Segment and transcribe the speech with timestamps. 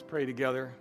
[0.00, 0.72] Let's pray together.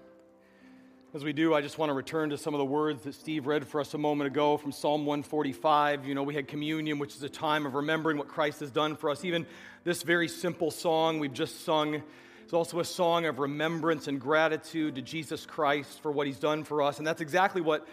[1.14, 3.48] As we do, I just want to return to some of the words that Steve
[3.48, 6.08] read for us a moment ago from Psalm 145.
[6.08, 8.96] You know, we had communion, which is a time of remembering what Christ has done
[8.96, 9.26] for us.
[9.26, 9.46] Even
[9.84, 12.02] this very simple song we've just sung
[12.48, 16.64] is also a song of remembrance and gratitude to Jesus Christ for what he's done
[16.64, 16.98] for us.
[16.98, 17.86] And that's exactly what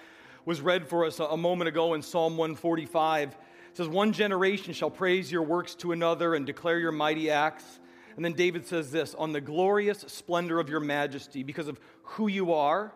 [0.44, 3.30] was read for us a moment ago in Psalm 145.
[3.30, 3.36] It
[3.76, 7.80] says, One generation shall praise your works to another and declare your mighty acts.
[8.16, 12.28] And then David says this on the glorious splendor of your majesty, because of who
[12.28, 12.92] you are.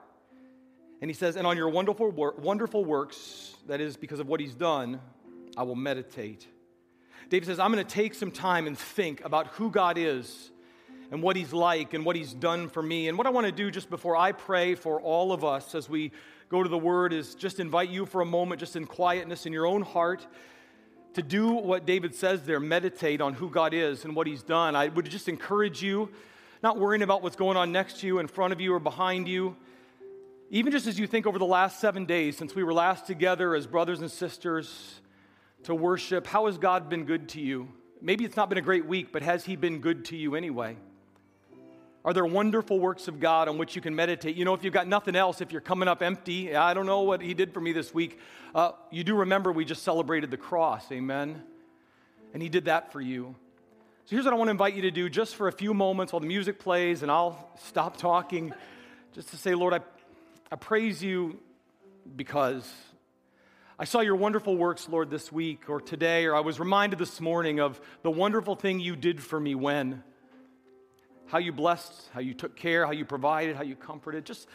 [1.03, 4.55] And he says, and on your wonderful, wonderful works, that is because of what he's
[4.55, 5.01] done,
[5.57, 6.47] I will meditate.
[7.29, 10.51] David says, I'm going to take some time and think about who God is
[11.11, 13.09] and what he's like and what he's done for me.
[13.09, 15.89] And what I want to do just before I pray for all of us as
[15.89, 16.13] we
[16.49, 19.53] go to the word is just invite you for a moment, just in quietness in
[19.53, 20.27] your own heart,
[21.15, 24.77] to do what David says there meditate on who God is and what He's done.
[24.77, 26.11] I would just encourage you,
[26.63, 29.29] not worrying about what's going on next to you, in front of you, or behind
[29.29, 29.57] you.
[30.51, 33.55] Even just as you think over the last seven days since we were last together
[33.55, 35.01] as brothers and sisters
[35.63, 37.69] to worship, how has God been good to you?
[38.03, 40.77] Maybe it's not been a great week, but has He been good to you anyway?
[42.03, 44.35] Are there wonderful works of God on which you can meditate?
[44.35, 47.03] You know, if you've got nothing else, if you're coming up empty, I don't know
[47.03, 48.19] what He did for me this week.
[48.55, 51.43] Uh, you do remember we just celebrated the cross, amen?
[52.33, 53.35] And He did that for you.
[54.07, 56.13] So here's what I want to invite you to do just for a few moments
[56.13, 58.55] while the music plays, and I'll stop talking,
[59.13, 59.81] just to say, Lord, I,
[60.51, 61.39] I praise you
[62.17, 62.69] because
[63.79, 67.21] I saw your wonderful works, Lord, this week or today, or I was reminded this
[67.21, 70.03] morning of the wonderful thing you did for me when
[71.31, 74.25] how you blessed, how you took care, how you provided, how you comforted.
[74.25, 74.49] Just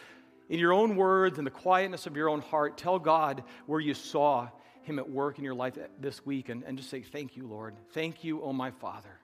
[0.50, 3.94] in your own words, in the quietness of your own heart, tell God where you
[3.94, 4.50] saw
[4.84, 7.76] Him at work in your life this week and, and just say, Thank you, Lord.
[7.94, 9.20] Thank you, oh my Father.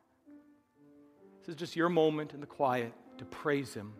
[1.41, 3.93] This is just your moment in the quiet to praise Him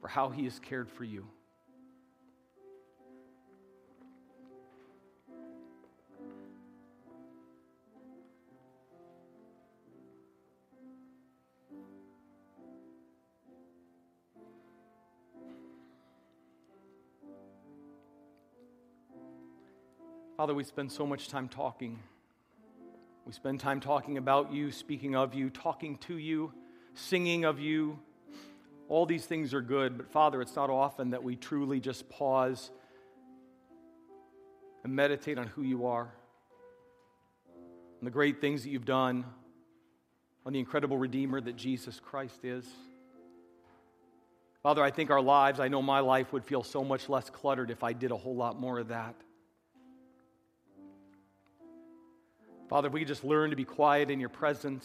[0.00, 1.26] for how He has cared for you.
[20.44, 21.98] Father, we spend so much time talking.
[23.24, 26.52] We spend time talking about you, speaking of you, talking to you,
[26.92, 27.98] singing of you.
[28.90, 32.70] All these things are good, but Father, it's not often that we truly just pause
[34.84, 36.12] and meditate on who you are,
[38.00, 39.24] on the great things that you've done,
[40.44, 42.68] on the incredible Redeemer that Jesus Christ is.
[44.62, 47.70] Father, I think our lives, I know my life would feel so much less cluttered
[47.70, 49.14] if I did a whole lot more of that.
[52.68, 54.84] Father, if we could just learn to be quiet in your presence,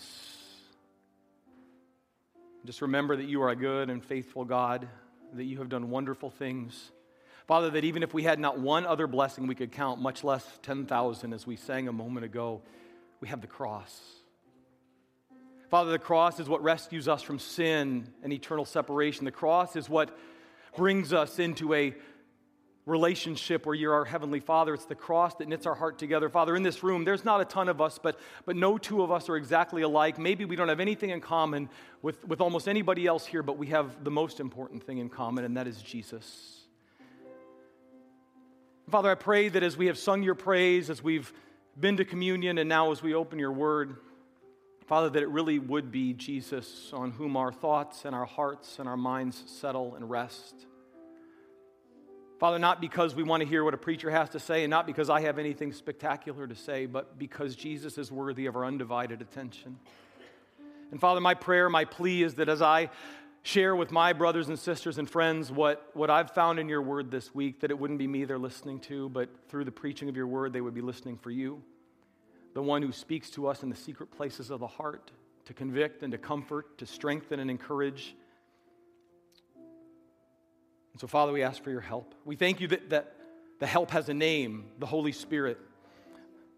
[2.66, 4.88] just remember that you are a good and faithful God,
[5.34, 6.92] that you have done wonderful things.
[7.48, 10.46] Father, that even if we had not one other blessing we could count, much less
[10.62, 12.62] 10,000, as we sang a moment ago,
[13.22, 13.98] we have the cross.
[15.70, 19.24] Father, the cross is what rescues us from sin and eternal separation.
[19.24, 20.16] The cross is what
[20.76, 21.96] brings us into a
[22.90, 24.74] relationship where you're our heavenly father.
[24.74, 26.28] It's the cross that knits our heart together.
[26.28, 29.12] Father in this room there's not a ton of us but but no two of
[29.12, 30.18] us are exactly alike.
[30.18, 31.70] Maybe we don't have anything in common
[32.02, 35.46] with with almost anybody else here but we have the most important thing in common
[35.46, 36.56] and that is jesus.
[38.90, 41.32] Father i pray that as we have sung your praise as we've
[41.80, 43.98] been to communion and now as we open your word
[44.88, 48.90] father that it really would be jesus on whom our thoughts and our hearts and
[48.90, 50.66] our minds settle and rest
[52.40, 54.88] Father, not because we want to hear what a preacher has to say and not
[54.88, 59.22] because I have anything spectacular to say, but because Jesus is worthy of our undivided
[59.22, 59.78] attention.
[60.92, 62.92] And Father, my prayer, my plea is that as I
[63.44, 67.12] share with my brothers and sisters and friends what, what I've found in your word
[67.12, 70.16] this week, that it wouldn't be me they're listening to, but through the preaching of
[70.16, 71.62] your word, they would be listening for you,
[72.54, 75.12] the one who speaks to us in the secret places of the heart
[75.44, 78.16] to convict and to comfort, to strengthen and encourage
[80.94, 82.14] and so, Father, we ask for your help.
[82.26, 83.16] We thank you that, that
[83.60, 85.58] the help has a name, the Holy Spirit.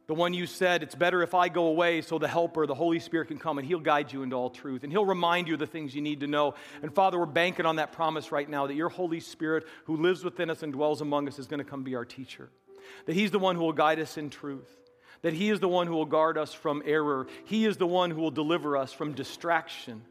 [0.08, 3.00] The one you said, it's better if I go away so the helper, the Holy
[3.00, 4.84] Spirit, can come and he'll guide you into all truth.
[4.84, 6.56] And he'll remind you of the things you need to know.
[6.82, 10.24] And Father, we're banking on that promise right now that your Holy Spirit, who lives
[10.24, 12.50] within us and dwells among us, is going to come be our teacher.
[13.06, 14.70] That he's the one who will guide us in truth.
[15.22, 17.28] That he is the one who will guard us from error.
[17.46, 20.02] He is the one who will deliver us from distraction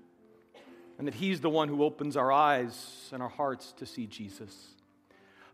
[1.00, 4.54] and that He's the one who opens our eyes and our hearts to see Jesus.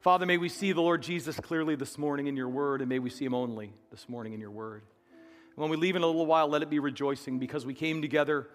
[0.01, 2.99] Father, may we see the Lord Jesus clearly this morning in your word, and may
[2.99, 4.83] we see him only this morning in your word.
[5.13, 8.03] And when we leave in a little while, let it be rejoicing because we came
[8.03, 8.49] together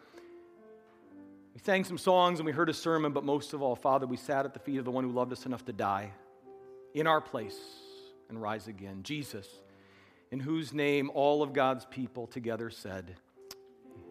[1.54, 4.18] We sang some songs and we heard a sermon, but most of all, Father, we
[4.18, 6.12] sat at the feet of the one who loved us enough to die
[6.94, 7.58] in our place
[8.28, 9.04] and rise again.
[9.04, 9.48] Jesus,
[10.30, 13.16] in whose name all of God's people together said,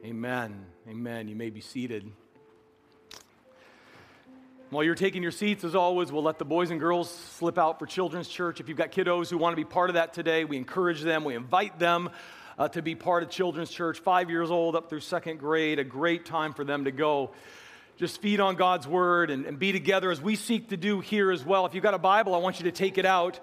[0.02, 0.64] Amen.
[0.88, 1.28] Amen.
[1.28, 2.10] You may be seated.
[4.70, 7.80] While you're taking your seats, as always, we'll let the boys and girls slip out
[7.80, 8.60] for Children's Church.
[8.60, 11.24] If you've got kiddos who want to be part of that today, we encourage them,
[11.24, 12.08] we invite them
[12.56, 15.84] uh, to be part of Children's Church, five years old up through second grade, a
[15.84, 17.32] great time for them to go.
[17.96, 21.32] Just feed on God's word and, and be together as we seek to do here
[21.32, 21.66] as well.
[21.66, 23.40] If you've got a Bible, I want you to take it out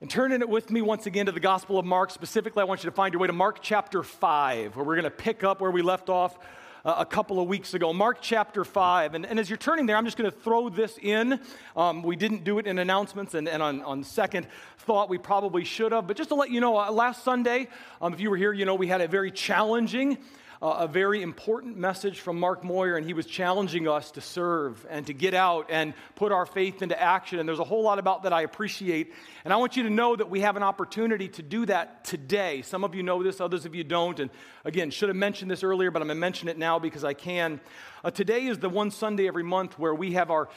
[0.00, 2.10] and turn in it with me once again to the Gospel of Mark.
[2.10, 5.04] Specifically, I want you to find your way to Mark chapter 5, where we're going
[5.04, 6.38] to pick up where we left off
[6.84, 7.92] a couple of weeks ago.
[7.92, 9.14] Mark chapter 5.
[9.14, 11.40] And, and as you're turning there, I'm just going to throw this in.
[11.76, 14.46] Um, we didn't do it in announcements, and, and on, on second
[14.78, 16.06] thought, we probably should have.
[16.06, 17.68] But just to let you know, uh, last Sunday,
[18.00, 20.18] um, if you were here, you know we had a very challenging
[20.62, 25.06] a very important message from Mark Moyer, and he was challenging us to serve and
[25.06, 27.38] to get out and put our faith into action.
[27.38, 29.14] And there's a whole lot about that I appreciate.
[29.46, 32.60] And I want you to know that we have an opportunity to do that today.
[32.60, 34.20] Some of you know this, others of you don't.
[34.20, 34.30] And
[34.66, 37.14] again, should have mentioned this earlier, but I'm going to mention it now because I
[37.14, 37.58] can.
[38.04, 40.50] Uh, today is the one Sunday every month where we have our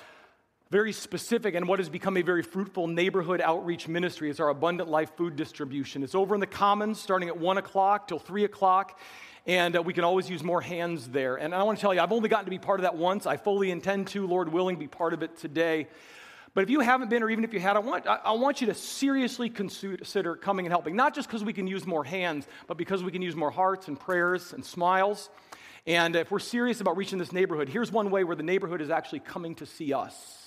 [0.70, 4.90] very specific and what has become a very fruitful neighborhood outreach ministry is our abundant
[4.90, 9.00] life food distribution it's over in the commons starting at 1 o'clock till 3 o'clock
[9.46, 11.36] and uh, we can always use more hands there.
[11.36, 13.26] And I want to tell you, I've only gotten to be part of that once.
[13.26, 15.88] I fully intend to, Lord willing, be part of it today.
[16.54, 18.62] But if you haven't been, or even if you had, I want, I, I want
[18.62, 20.96] you to seriously consider coming and helping.
[20.96, 23.88] Not just because we can use more hands, but because we can use more hearts
[23.88, 25.30] and prayers and smiles.
[25.86, 28.90] And if we're serious about reaching this neighborhood, here's one way where the neighborhood is
[28.90, 30.44] actually coming to see us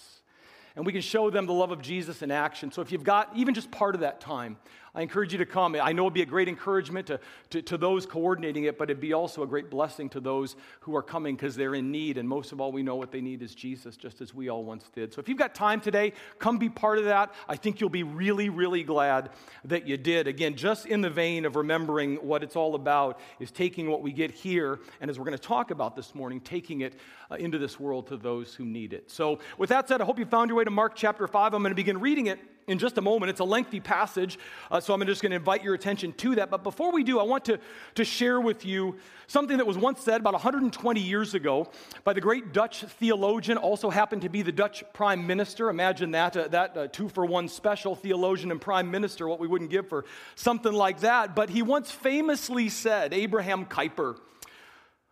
[0.76, 2.70] and we can show them the love of Jesus in action.
[2.70, 4.58] So if you've got even just part of that time,
[4.96, 5.76] I encourage you to come.
[5.80, 7.20] I know it'd be a great encouragement to,
[7.50, 10.96] to, to those coordinating it, but it'd be also a great blessing to those who
[10.96, 12.16] are coming because they're in need.
[12.16, 14.64] And most of all, we know what they need is Jesus, just as we all
[14.64, 15.12] once did.
[15.12, 17.34] So if you've got time today, come be part of that.
[17.46, 19.28] I think you'll be really, really glad
[19.66, 20.26] that you did.
[20.26, 24.12] Again, just in the vein of remembering what it's all about is taking what we
[24.12, 26.94] get here, and as we're going to talk about this morning, taking it
[27.30, 29.10] uh, into this world to those who need it.
[29.10, 31.52] So with that said, I hope you found your way to Mark chapter 5.
[31.52, 33.30] I'm going to begin reading it in just a moment.
[33.30, 34.38] It's a lengthy passage,
[34.70, 36.50] uh, so I'm just going to invite your attention to that.
[36.50, 37.58] But before we do, I want to,
[37.94, 38.96] to share with you
[39.28, 41.68] something that was once said about 120 years ago
[42.04, 45.70] by the great Dutch theologian, also happened to be the Dutch prime minister.
[45.70, 49.46] Imagine that, uh, that uh, two for one special theologian and prime minister, what we
[49.46, 50.04] wouldn't give for
[50.34, 51.34] something like that.
[51.34, 54.16] But he once famously said, Abraham Kuyper,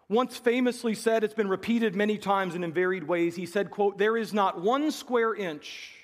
[0.08, 3.96] once famously said, it's been repeated many times and in varied ways, he said, quote,
[3.96, 6.03] there is not one square inch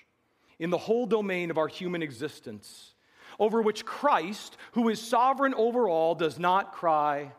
[0.61, 2.93] in the whole domain of our human existence,
[3.41, 7.33] over which Christ, who is sovereign over all, does not cry,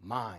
[0.00, 0.38] Mine.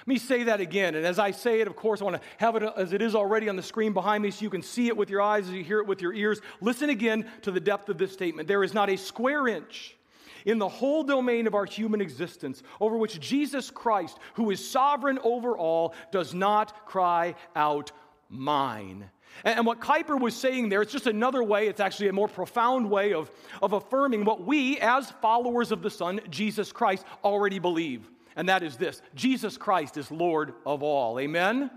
[0.00, 0.96] Let me say that again.
[0.96, 3.14] And as I say it, of course, I want to have it as it is
[3.14, 5.52] already on the screen behind me so you can see it with your eyes as
[5.52, 6.40] you hear it with your ears.
[6.60, 8.48] Listen again to the depth of this statement.
[8.48, 9.96] There is not a square inch
[10.44, 15.20] in the whole domain of our human existence over which Jesus Christ, who is sovereign
[15.22, 17.92] over all, does not cry out,
[18.28, 19.08] Mine.
[19.44, 22.90] And what Kuyper was saying there, it's just another way, it's actually a more profound
[22.90, 23.30] way of,
[23.60, 28.08] of affirming what we, as followers of the Son, Jesus Christ, already believe.
[28.36, 31.18] And that is this Jesus Christ is Lord of all.
[31.18, 31.56] Amen?
[31.56, 31.70] Amen?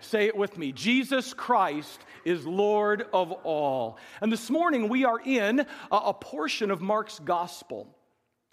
[0.00, 3.98] Say it with me Jesus Christ is Lord of all.
[4.20, 7.95] And this morning we are in a, a portion of Mark's gospel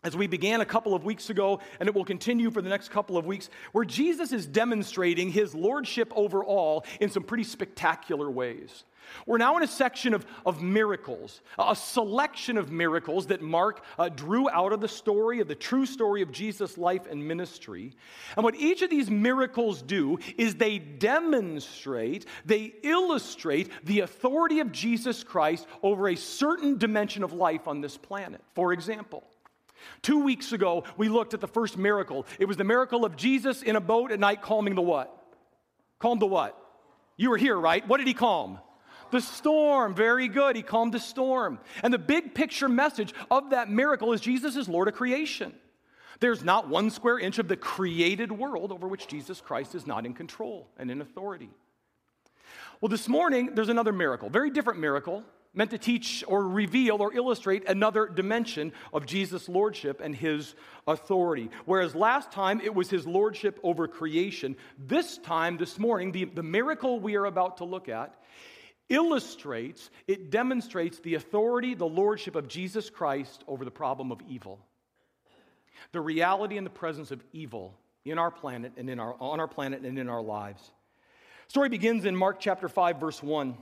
[0.04, 2.90] as we began a couple of weeks ago, and it will continue for the next
[2.90, 8.30] couple of weeks, where Jesus is demonstrating his lordship over all in some pretty spectacular
[8.30, 8.84] ways.
[9.26, 14.10] We're now in a section of, of miracles, a selection of miracles that Mark uh,
[14.10, 17.94] drew out of the story, of the true story of Jesus' life and ministry.
[18.36, 24.72] And what each of these miracles do is they demonstrate, they illustrate the authority of
[24.72, 28.42] Jesus Christ over a certain dimension of life on this planet.
[28.56, 29.24] For example,
[30.02, 32.26] Two weeks ago, we looked at the first miracle.
[32.40, 35.16] It was the miracle of Jesus in a boat at night calming the what?
[36.00, 36.58] Calmed the what?
[37.18, 37.88] You were here, right?
[37.88, 38.60] What did he calm?
[39.12, 39.94] The storm.
[39.94, 40.56] Very good.
[40.56, 41.60] He calmed the storm.
[41.84, 45.54] And the big picture message of that miracle is Jesus is Lord of creation.
[46.20, 50.06] There's not one square inch of the created world over which Jesus Christ is not
[50.06, 51.50] in control and in authority.
[52.82, 57.14] Well, this morning, there's another miracle, very different miracle meant to teach or reveal or
[57.14, 60.56] illustrate another dimension of Jesus' lordship and his
[60.88, 61.50] authority.
[61.66, 66.44] Whereas last time it was his lordship over creation, this time, this morning, the, the
[66.44, 68.16] miracle we are about to look at
[68.90, 74.60] illustrates, it demonstrates the authority, the lordship of Jesus Christ over the problem of evil.
[75.92, 79.48] The reality and the presence of evil in our planet and in our, on our
[79.48, 80.72] planet and in our lives.
[81.48, 83.56] Story begins in Mark chapter 5, verse 1.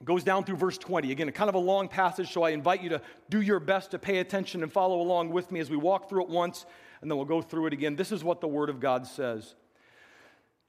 [0.00, 1.10] It goes down through verse 20.
[1.10, 3.98] Again, kind of a long passage, so I invite you to do your best to
[3.98, 6.66] pay attention and follow along with me as we walk through it once,
[7.00, 7.96] and then we'll go through it again.
[7.96, 9.54] This is what the Word of God says.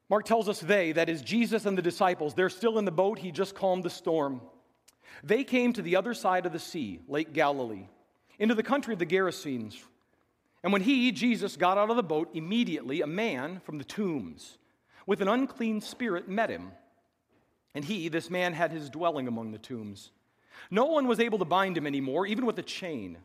[0.10, 3.20] Mark tells us they, that is Jesus and the disciples, they're still in the boat.
[3.20, 4.42] He just calmed the storm.
[5.24, 7.88] They came to the other side of the sea, Lake Galilee,
[8.40, 9.76] into the country of the Gerasenes.
[10.64, 14.58] And when he, Jesus, got out of the boat, immediately a man from the tombs
[15.06, 16.72] with an unclean spirit met him.
[17.76, 20.12] And he, this man, had his dwelling among the tombs.
[20.72, 23.18] No one was able to bind him anymore, even with a chain,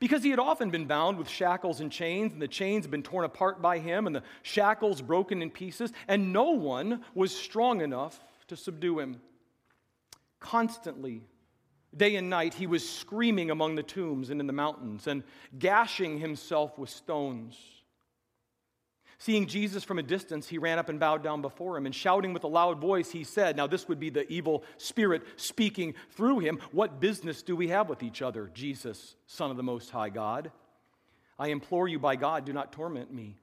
[0.00, 3.02] because he had often been bound with shackles and chains, and the chains had been
[3.02, 7.80] torn apart by him, and the shackles broken in pieces, and no one was strong
[7.80, 9.20] enough to subdue him.
[10.40, 11.22] Constantly,
[11.96, 15.24] day and night, he was screaming among the tombs and in the mountains, and
[15.58, 17.58] gashing himself with stones.
[19.20, 22.32] Seeing Jesus from a distance, he ran up and bowed down before him, and shouting
[22.32, 26.38] with a loud voice, he said, Now, this would be the evil spirit speaking through
[26.38, 26.60] him.
[26.70, 30.52] What business do we have with each other, Jesus, Son of the Most High God?
[31.36, 33.36] I implore you by God, do not torment me.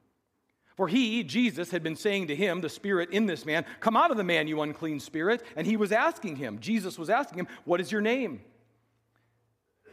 [0.78, 4.12] For he, Jesus, had been saying to him, the spirit in this man, Come out
[4.12, 5.44] of the man, you unclean spirit.
[5.58, 8.42] And he was asking him, Jesus was asking him, What is your name?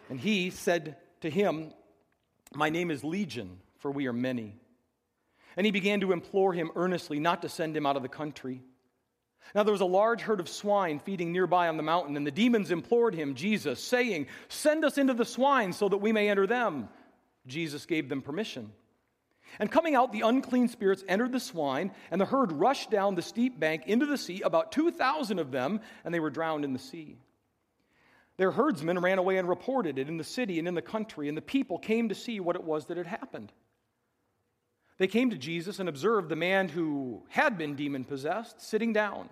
[0.08, 1.72] And he said to him,
[2.54, 4.56] My name is Legion, for we are many.
[5.56, 8.62] And he began to implore him earnestly not to send him out of the country.
[9.54, 12.30] Now there was a large herd of swine feeding nearby on the mountain, and the
[12.30, 16.46] demons implored him, Jesus, saying, Send us into the swine so that we may enter
[16.46, 16.88] them.
[17.46, 18.72] Jesus gave them permission.
[19.58, 23.22] And coming out, the unclean spirits entered the swine, and the herd rushed down the
[23.22, 26.78] steep bank into the sea, about 2,000 of them, and they were drowned in the
[26.78, 27.18] sea.
[28.38, 31.36] Their herdsmen ran away and reported it in the city and in the country, and
[31.36, 33.52] the people came to see what it was that had happened.
[34.98, 39.28] They came to Jesus and observed the man who had been demon possessed sitting down,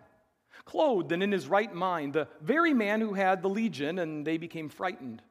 [0.64, 4.36] clothed and in his right mind, the very man who had the legion, and they
[4.36, 5.22] became frightened.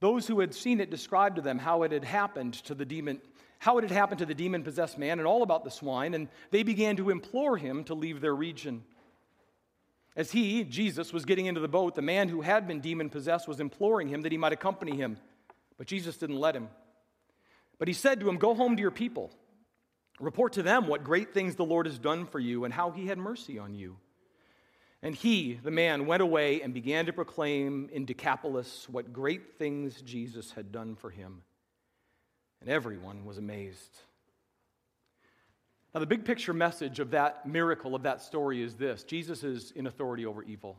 [0.00, 3.20] Those who had seen it described to them how it had happened to the demon,
[3.58, 6.28] how it had happened to the demon possessed man, and all about the swine, and
[6.50, 8.84] they began to implore him to leave their region.
[10.16, 13.46] As he, Jesus, was getting into the boat, the man who had been demon possessed
[13.46, 15.18] was imploring him that he might accompany him,
[15.76, 16.68] but Jesus didn't let him.
[17.78, 19.30] But he said to him, Go home to your people.
[20.20, 23.06] Report to them what great things the Lord has done for you and how he
[23.06, 23.96] had mercy on you.
[25.00, 30.02] And he, the man, went away and began to proclaim in Decapolis what great things
[30.02, 31.42] Jesus had done for him.
[32.60, 33.96] And everyone was amazed.
[35.94, 39.70] Now, the big picture message of that miracle, of that story, is this Jesus is
[39.70, 40.78] in authority over evil.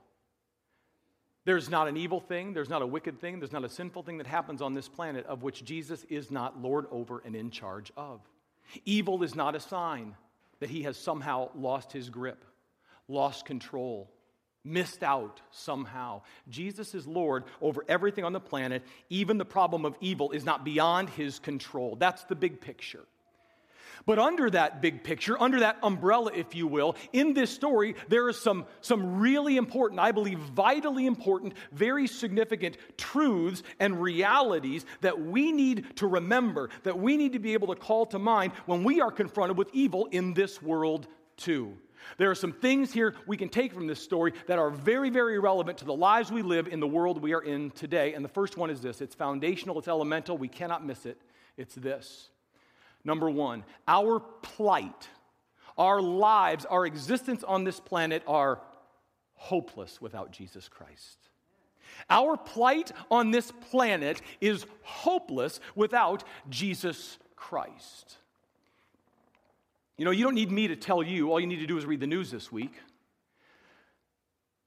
[1.45, 4.17] There's not an evil thing, there's not a wicked thing, there's not a sinful thing
[4.17, 7.91] that happens on this planet of which Jesus is not Lord over and in charge
[7.95, 8.21] of.
[8.85, 10.15] Evil is not a sign
[10.59, 12.43] that he has somehow lost his grip,
[13.07, 14.11] lost control,
[14.63, 16.21] missed out somehow.
[16.49, 18.83] Jesus is Lord over everything on the planet.
[19.09, 21.95] Even the problem of evil is not beyond his control.
[21.95, 23.05] That's the big picture.
[24.05, 28.27] But under that big picture, under that umbrella, if you will, in this story, there
[28.27, 35.19] are some, some really important, I believe, vitally important, very significant truths and realities that
[35.19, 38.83] we need to remember, that we need to be able to call to mind when
[38.83, 41.77] we are confronted with evil in this world, too.
[42.17, 45.39] There are some things here we can take from this story that are very, very
[45.39, 48.13] relevant to the lives we live in the world we are in today.
[48.13, 51.21] And the first one is this it's foundational, it's elemental, we cannot miss it.
[51.57, 52.29] It's this
[53.03, 55.07] Number one, our plight,
[55.77, 58.61] our lives, our existence on this planet are
[59.35, 61.17] hopeless without Jesus Christ.
[62.09, 68.17] Our plight on this planet is hopeless without Jesus Christ.
[69.97, 71.85] You know, you don't need me to tell you, all you need to do is
[71.85, 72.73] read the news this week,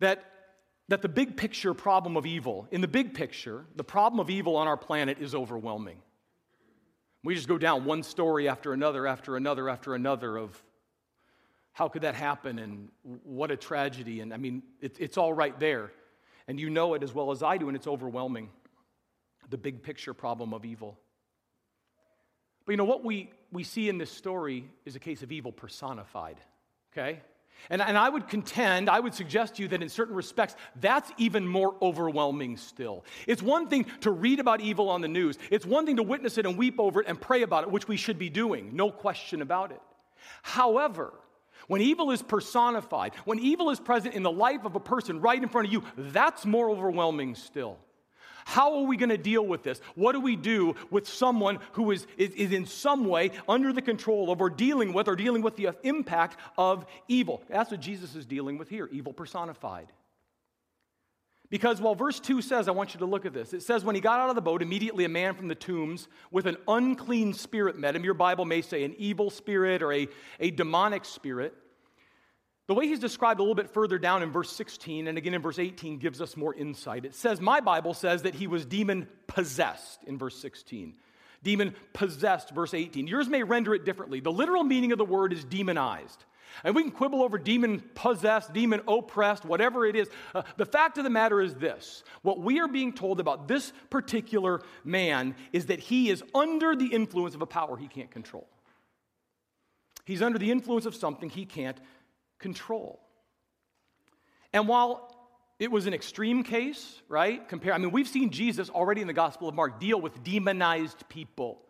[0.00, 0.24] that,
[0.88, 4.56] that the big picture problem of evil, in the big picture, the problem of evil
[4.56, 5.98] on our planet is overwhelming.
[7.24, 10.60] We just go down one story after another, after another, after another of
[11.72, 14.20] how could that happen and what a tragedy.
[14.20, 15.92] And I mean, it, it's all right there.
[16.48, 18.50] And you know it as well as I do, and it's overwhelming.
[19.50, 20.98] The big picture problem of evil.
[22.66, 25.52] But you know, what we, we see in this story is a case of evil
[25.52, 26.38] personified,
[26.92, 27.20] okay?
[27.70, 31.10] And, and I would contend, I would suggest to you that in certain respects, that's
[31.16, 33.04] even more overwhelming still.
[33.26, 36.38] It's one thing to read about evil on the news, it's one thing to witness
[36.38, 38.90] it and weep over it and pray about it, which we should be doing, no
[38.90, 39.80] question about it.
[40.42, 41.14] However,
[41.68, 45.40] when evil is personified, when evil is present in the life of a person right
[45.40, 47.78] in front of you, that's more overwhelming still.
[48.44, 49.80] How are we going to deal with this?
[49.94, 53.82] What do we do with someone who is, is, is, in some way under the
[53.82, 57.42] control of or dealing with or dealing with the impact of evil?
[57.48, 59.88] That's what Jesus is dealing with here evil personified.
[61.52, 63.94] Because while verse 2 says, I want you to look at this, it says, when
[63.94, 67.34] he got out of the boat, immediately a man from the tombs with an unclean
[67.34, 68.04] spirit met him.
[68.04, 70.08] Your Bible may say an evil spirit or a,
[70.40, 71.54] a demonic spirit.
[72.68, 75.42] The way he's described a little bit further down in verse 16 and again in
[75.42, 77.04] verse 18 gives us more insight.
[77.04, 80.94] It says, My Bible says that he was demon possessed in verse 16.
[81.42, 83.08] Demon possessed, verse 18.
[83.08, 84.20] Yours may render it differently.
[84.20, 86.24] The literal meaning of the word is demonized.
[86.64, 90.08] And we can quibble over demon possessed, demon oppressed, whatever it is.
[90.34, 93.72] Uh, the fact of the matter is this what we are being told about this
[93.90, 98.46] particular man is that he is under the influence of a power he can't control.
[100.04, 101.78] He's under the influence of something he can't
[102.42, 103.00] control.
[104.52, 105.08] And while
[105.58, 107.48] it was an extreme case, right?
[107.48, 111.08] Compare, I mean, we've seen Jesus already in the Gospel of Mark deal with demonized
[111.08, 111.62] people.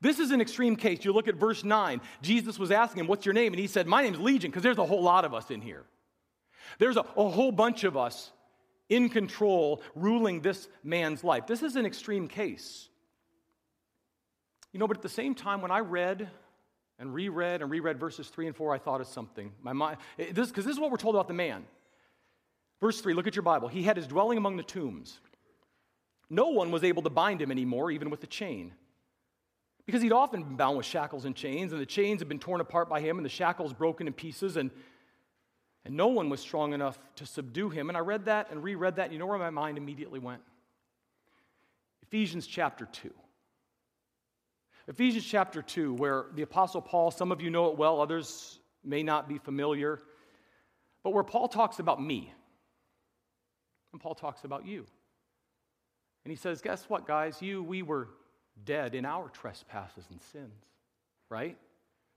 [0.00, 1.04] This is an extreme case.
[1.04, 2.00] You look at verse 9.
[2.22, 3.52] Jesus was asking him, What's your name?
[3.52, 5.84] And he said, My name's Legion, because there's a whole lot of us in here.
[6.78, 8.32] There's a, a, whole bunch of us
[8.88, 11.46] in control ruling this man's life.
[11.46, 12.88] This is an extreme case.
[14.72, 16.30] You know, but at the same time, when I read
[17.00, 19.52] and reread and reread verses 3 and 4, I thought of something.
[19.62, 21.64] My mind, eh, this, because this is what we're told about the man.
[22.80, 23.66] Verse 3, look at your Bible.
[23.66, 25.18] He had his dwelling among the tombs.
[26.28, 28.72] No one was able to bind him anymore, even with a chain
[29.90, 32.60] because he'd often been bound with shackles and chains, and the chains had been torn
[32.60, 34.70] apart by him, and the shackles broken in pieces, and,
[35.84, 37.88] and no one was strong enough to subdue him.
[37.88, 40.42] And I read that and reread that, and you know where my mind immediately went?
[42.02, 43.10] Ephesians chapter 2.
[44.90, 49.04] Ephesians chapter 2, where the Apostle Paul, some of you know it well, others may
[49.04, 50.00] not be familiar,
[51.04, 52.34] but where Paul talks about me,
[53.92, 54.84] and Paul talks about you.
[56.24, 57.40] And he says, Guess what, guys?
[57.40, 58.08] You, we were
[58.64, 60.64] dead in our trespasses and sins,
[61.28, 61.56] right?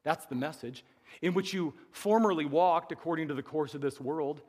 [0.04, 0.84] That's the message.
[1.22, 4.42] In which you formerly walked according to the course of this world,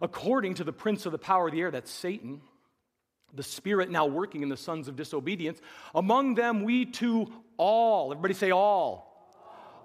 [0.00, 2.40] according to the prince of the power of the air, that's Satan,
[3.34, 5.60] the spirit now working in the sons of disobedience.
[5.94, 9.06] Among them, we too all, everybody say all.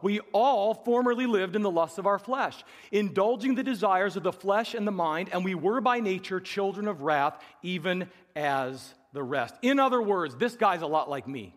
[0.02, 4.32] We all formerly lived in the lusts of our flesh, indulging the desires of the
[4.32, 9.22] flesh and the mind, and we were by nature children of wrath, even as the
[9.22, 9.56] rest.
[9.62, 11.56] In other words, this guy's a lot like me.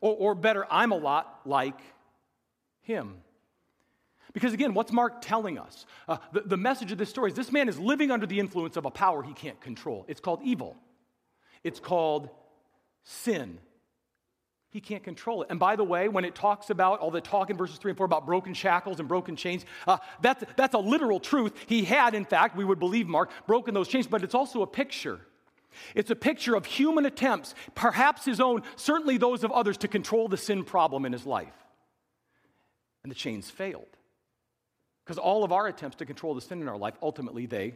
[0.00, 1.78] Or, or better, I'm a lot like
[2.80, 3.16] him.
[4.32, 5.86] Because again, what's Mark telling us?
[6.08, 8.76] Uh, the, the message of this story is this man is living under the influence
[8.76, 10.04] of a power he can't control.
[10.08, 10.76] It's called evil,
[11.64, 12.28] it's called
[13.04, 13.58] sin.
[14.70, 15.48] He can't control it.
[15.48, 17.96] And by the way, when it talks about all the talk in verses 3 and
[17.96, 21.54] 4 about broken shackles and broken chains, uh, that's, that's a literal truth.
[21.66, 24.66] He had, in fact, we would believe Mark, broken those chains, but it's also a
[24.66, 25.20] picture
[25.94, 30.28] it's a picture of human attempts, perhaps his own, certainly those of others, to control
[30.28, 31.54] the sin problem in his life.
[33.02, 33.86] And the chains failed.
[35.06, 37.74] Because all of our attempts to control the sin in our life, ultimately they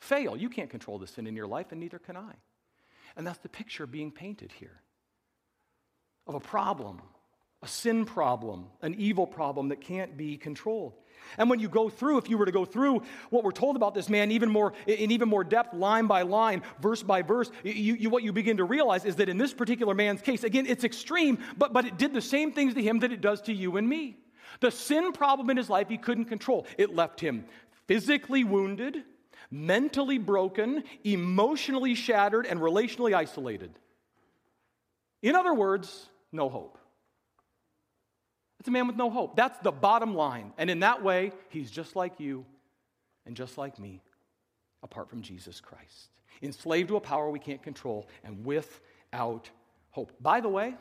[0.00, 0.36] fail.
[0.36, 2.32] You can't control the sin in your life, and neither can I.
[3.16, 4.80] And that's the picture being painted here
[6.26, 7.00] of a problem,
[7.62, 10.94] a sin problem, an evil problem that can't be controlled.
[11.36, 13.94] And when you go through, if you were to go through what we're told about
[13.94, 17.94] this man even more, in even more depth, line by line, verse by verse, you,
[17.94, 20.84] you, what you begin to realize is that in this particular man's case, again, it's
[20.84, 23.76] extreme, but, but it did the same things to him that it does to you
[23.76, 24.16] and me.
[24.60, 26.66] The sin problem in his life he couldn't control.
[26.76, 27.44] It left him
[27.86, 29.02] physically wounded,
[29.50, 33.70] mentally broken, emotionally shattered, and relationally isolated.
[35.22, 36.78] In other words, no hope.
[38.60, 39.36] It's a man with no hope.
[39.36, 40.52] That's the bottom line.
[40.58, 42.44] And in that way, he's just like you
[43.24, 44.02] and just like me,
[44.82, 46.10] apart from Jesus Christ.
[46.42, 49.50] Enslaved to a power we can't control and without
[49.90, 50.12] hope.
[50.20, 50.74] By the way,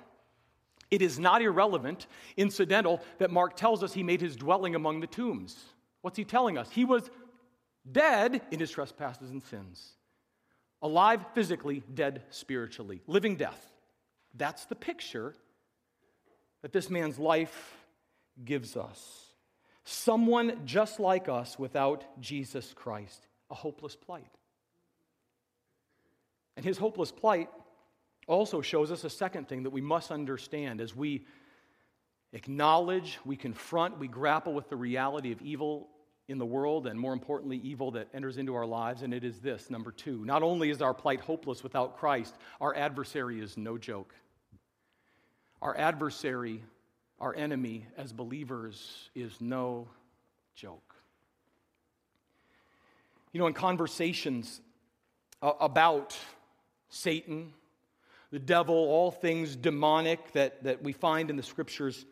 [0.89, 5.07] it is not irrelevant, incidental, that Mark tells us he made his dwelling among the
[5.07, 5.57] tombs.
[6.01, 6.69] What's he telling us?
[6.69, 7.09] He was
[7.89, 9.93] dead in his trespasses and sins,
[10.81, 13.73] alive physically, dead spiritually, living death.
[14.35, 15.33] That's the picture
[16.61, 17.77] that this man's life
[18.43, 19.33] gives us.
[19.83, 24.31] Someone just like us without Jesus Christ, a hopeless plight.
[26.55, 27.49] And his hopeless plight
[28.27, 31.25] also shows us a second thing that we must understand as we
[32.33, 35.87] acknowledge, we confront, we grapple with the reality of evil
[36.27, 39.01] in the world, and more importantly, evil that enters into our lives.
[39.01, 40.25] And it is this number two.
[40.25, 44.13] Not only is our plight hopeless without Christ, our adversary is no joke.
[45.61, 46.61] Our adversary,
[47.19, 49.87] our enemy as believers, is no
[50.53, 50.95] joke.
[53.31, 54.59] You know, in conversations
[55.41, 56.17] about
[56.89, 57.53] Satan,
[58.31, 62.05] the devil, all things demonic that, that we find in the scriptures.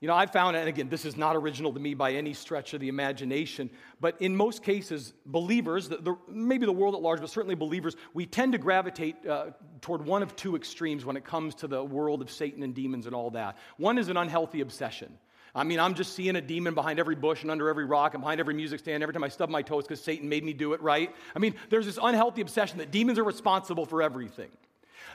[0.00, 2.74] You know, I found, and again, this is not original to me by any stretch
[2.74, 7.20] of the imagination, but in most cases, believers, the, the, maybe the world at large,
[7.20, 11.24] but certainly believers, we tend to gravitate uh, toward one of two extremes when it
[11.24, 13.58] comes to the world of Satan and demons and all that.
[13.76, 15.16] One is an unhealthy obsession.
[15.54, 18.22] I mean, I'm just seeing a demon behind every bush and under every rock and
[18.22, 20.72] behind every music stand every time I stub my toes because Satan made me do
[20.72, 21.14] it, right?
[21.36, 24.50] I mean, there's this unhealthy obsession that demons are responsible for everything.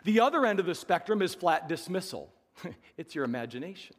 [0.03, 2.31] The other end of the spectrum is flat dismissal
[2.97, 3.95] it's your imagination.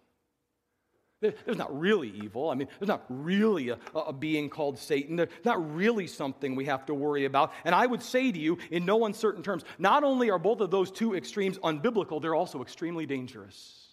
[1.21, 2.49] There's not really evil.
[2.49, 5.17] I mean, there's not really a, a, being called Satan.
[5.17, 7.53] There's not really something we have to worry about.
[7.65, 10.71] And I would say to you, in no uncertain terms, not only are both of
[10.71, 13.89] those two extremes unbiblical, they're also extremely dangerous.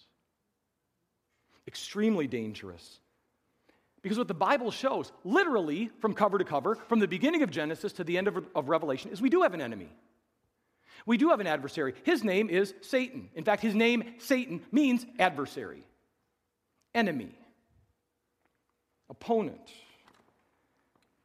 [1.66, 3.00] Extremely dangerous.
[4.02, 7.92] Because what the Bible shows, literally from cover to cover, from the beginning of Genesis
[7.94, 9.88] to the end of, of Revelation, is we do have an enemy.
[11.04, 11.94] We do have an adversary.
[12.04, 13.28] His name is Satan.
[13.34, 15.84] In fact, his name, Satan, means adversary
[16.94, 17.34] enemy,
[19.10, 19.70] opponent.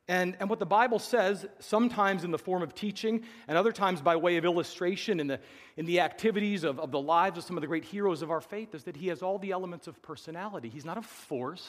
[0.08, 4.02] And, and what the Bible says, sometimes in the form of teaching and other times
[4.02, 5.40] by way of illustration in the,
[5.78, 8.42] in the activities of, of the lives of some of the great heroes of our
[8.42, 10.68] faith, is that he has all the elements of personality.
[10.68, 11.66] He's not a force,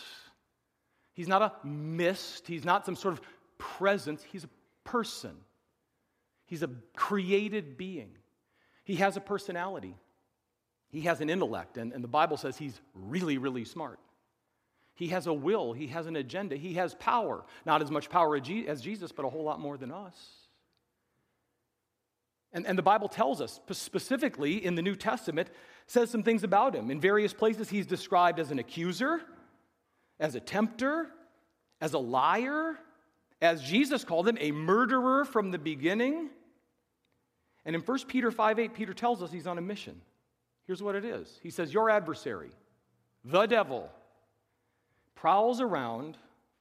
[1.15, 3.21] he's not a mist, he's not some sort of
[3.59, 4.51] presence, he's a
[4.83, 5.37] person.
[6.53, 8.11] He's a created being.
[8.85, 9.97] He has a personality.
[10.91, 13.99] He has an intellect, and, and the Bible says he's really, really smart.
[14.95, 17.43] He has a will, he has an agenda, he has power.
[17.65, 20.15] Not as much power as Jesus, but a whole lot more than us.
[22.53, 25.49] And, and the Bible tells us, specifically in the New Testament,
[25.87, 26.91] says some things about him.
[26.91, 29.23] In various places, he's described as an accuser,
[30.21, 31.09] as a tempter,
[31.81, 32.77] as a liar,
[33.41, 36.29] as Jesus called him, a murderer from the beginning.
[37.64, 40.01] And in 1 Peter 5 8, Peter tells us he's on a mission.
[40.66, 42.51] Here's what it is He says, Your adversary,
[43.25, 43.90] the devil,
[45.14, 46.16] prowls around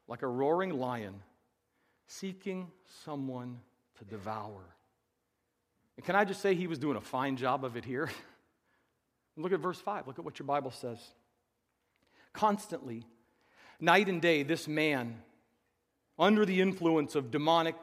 [0.07, 1.15] like a roaring lion,
[2.07, 2.67] seeking
[3.03, 3.59] someone
[3.97, 4.61] to devour.
[5.97, 8.09] And can I just say he was doing a fine job of it here?
[9.37, 10.07] Look at verse 5.
[10.07, 10.99] Look at what your Bible says.
[12.33, 13.05] Constantly,
[13.79, 15.21] night and day, this man,
[16.19, 17.75] under the influence of demonic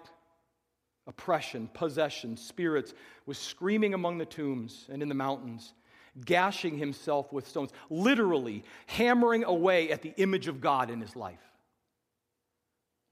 [1.09, 2.95] oppression, possession, spirits,
[3.27, 5.75] was screaming among the tombs and in the mountains
[6.25, 11.41] gashing himself with stones, literally hammering away at the image of God in his life,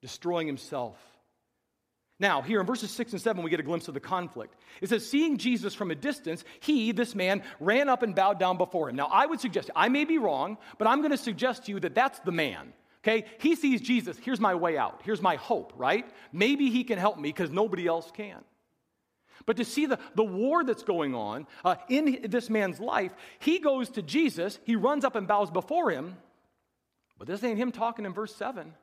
[0.03, 0.99] destroying himself.
[2.19, 4.55] Now, here in verses 6 and 7, we get a glimpse of the conflict.
[4.81, 8.57] It says, Seeing Jesus from a distance, he, this man, ran up and bowed down
[8.57, 8.97] before him.
[8.97, 11.81] Now, I would suggest, I may be wrong, but I'm going to suggest to you
[11.81, 12.73] that that's the man.
[13.07, 13.25] Okay?
[13.39, 14.19] He sees Jesus.
[14.19, 15.01] Here's my way out.
[15.05, 16.09] Here's my hope, right?
[16.33, 18.43] Maybe he can help me because nobody else can.
[19.45, 23.61] But to see the, the war that's going on uh, in this man's life, he
[23.61, 26.17] goes to Jesus, he runs up and bows before him.
[27.17, 28.75] But this ain't him talking in verse 7.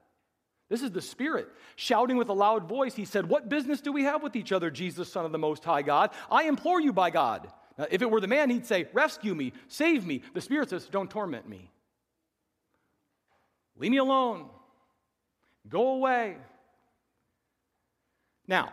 [0.70, 2.96] This is the Spirit shouting with a loud voice.
[2.96, 5.66] He said, What business do we have with each other, Jesus, Son of the Most
[5.66, 6.12] High God?
[6.32, 7.52] I implore you by God.
[7.78, 10.22] Now, if it were the man, he'd say, Rescue me, save me.
[10.34, 11.70] The Spirit says, Don't torment me.
[13.78, 14.48] Leave me alone.
[15.70, 16.38] Go away.
[18.48, 18.72] Now,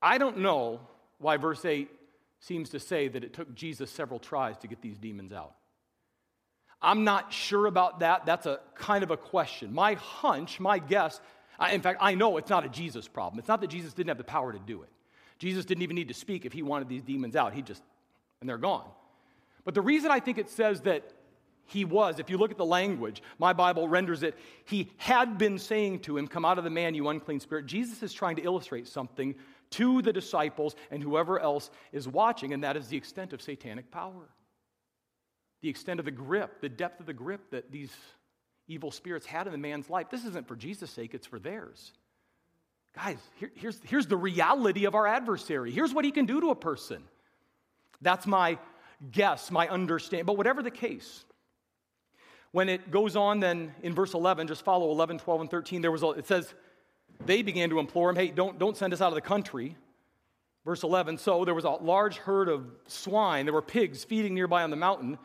[0.00, 0.80] I don't know
[1.18, 1.90] why verse 8
[2.40, 5.54] seems to say that it took Jesus several tries to get these demons out.
[6.80, 8.26] I'm not sure about that.
[8.26, 9.72] That's a kind of a question.
[9.72, 11.20] My hunch, my guess,
[11.72, 13.38] in fact, I know it's not a Jesus problem.
[13.38, 14.90] It's not that Jesus didn't have the power to do it.
[15.38, 17.54] Jesus didn't even need to speak if he wanted these demons out.
[17.54, 17.82] He just,
[18.40, 18.86] and they're gone.
[19.64, 21.10] But the reason I think it says that
[21.66, 25.58] he was, if you look at the language, my Bible renders it, he had been
[25.58, 27.66] saying to him, Come out of the man, you unclean spirit.
[27.66, 29.34] Jesus is trying to illustrate something
[29.70, 33.90] to the disciples and whoever else is watching, and that is the extent of satanic
[33.90, 34.28] power.
[35.60, 37.92] The extent of the grip, the depth of the grip that these
[38.68, 40.08] evil spirits had in the man's life.
[40.10, 41.92] This isn't for Jesus' sake, it's for theirs.
[42.94, 45.70] Guys, here, here's, here's the reality of our adversary.
[45.70, 47.02] Here's what he can do to a person.
[48.00, 48.58] That's my
[49.10, 50.26] guess, my understanding.
[50.26, 51.24] But whatever the case,
[52.52, 55.92] when it goes on then in verse 11, just follow 11, 12, and 13, there
[55.92, 56.52] was a, it says,
[57.24, 59.76] they began to implore him, hey, don't, don't send us out of the country.
[60.64, 64.62] Verse 11 So there was a large herd of swine, there were pigs feeding nearby
[64.62, 65.18] on the mountain.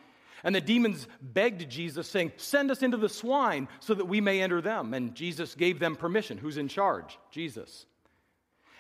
[0.44, 4.42] And the demons begged Jesus, saying, Send us into the swine so that we may
[4.42, 4.94] enter them.
[4.94, 6.38] And Jesus gave them permission.
[6.38, 7.20] Who's in charge?
[7.30, 7.86] Jesus.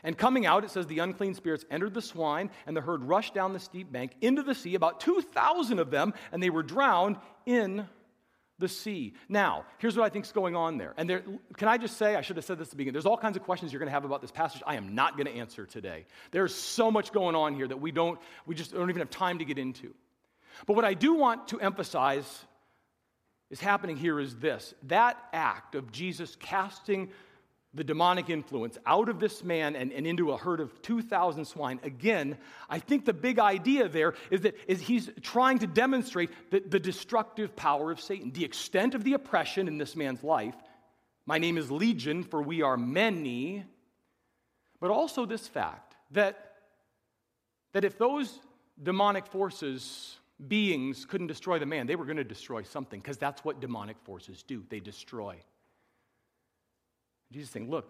[0.03, 3.35] And coming out, it says the unclean spirits entered the swine, and the herd rushed
[3.35, 7.17] down the steep bank into the sea, about 2,000 of them, and they were drowned
[7.45, 7.87] in
[8.61, 9.13] the sea.
[9.27, 10.93] Now, here's what I think is going on there.
[10.95, 11.23] And there,
[11.57, 13.35] can I just say, I should have said this at the beginning, there's all kinds
[13.35, 15.65] of questions you're going to have about this passage I am not going to answer
[15.65, 16.05] today.
[16.31, 19.39] There's so much going on here that we don't, we just don't even have time
[19.39, 19.93] to get into.
[20.65, 22.45] But what I do want to emphasize
[23.49, 27.09] is happening here is this that act of Jesus casting
[27.73, 31.79] the demonic influence out of this man and, and into a herd of 2,000 swine.
[31.83, 32.37] Again,
[32.69, 36.79] I think the big idea there is that is he's trying to demonstrate the, the
[36.79, 40.55] destructive power of Satan, the extent of the oppression in this man's life.
[41.25, 43.63] My name is Legion, for we are many.
[44.81, 46.55] But also this fact that,
[47.71, 48.39] that if those
[48.81, 53.45] demonic forces, beings, couldn't destroy the man, they were going to destroy something, because that's
[53.45, 55.37] what demonic forces do they destroy.
[57.31, 57.87] Jesus saying, look,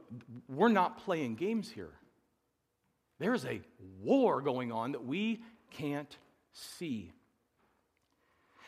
[0.48, 1.90] we're not playing games here.
[3.20, 3.62] There's a
[4.02, 6.16] war going on that we can't
[6.54, 7.12] see.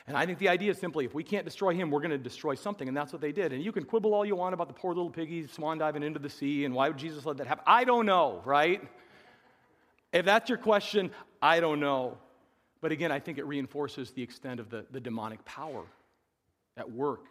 [0.06, 2.18] And I think the idea is simply if we can't destroy him, we're going to
[2.18, 2.88] destroy something.
[2.88, 3.54] And that's what they did.
[3.54, 6.20] And you can quibble all you want about the poor little piggy swan diving into
[6.20, 7.64] the sea and why would Jesus let that happen.
[7.66, 8.82] I don't know, right?
[10.12, 12.18] If that's your question, I don't know.
[12.82, 15.86] But again, I think it reinforces the extent of the, the demonic power
[16.76, 17.28] at work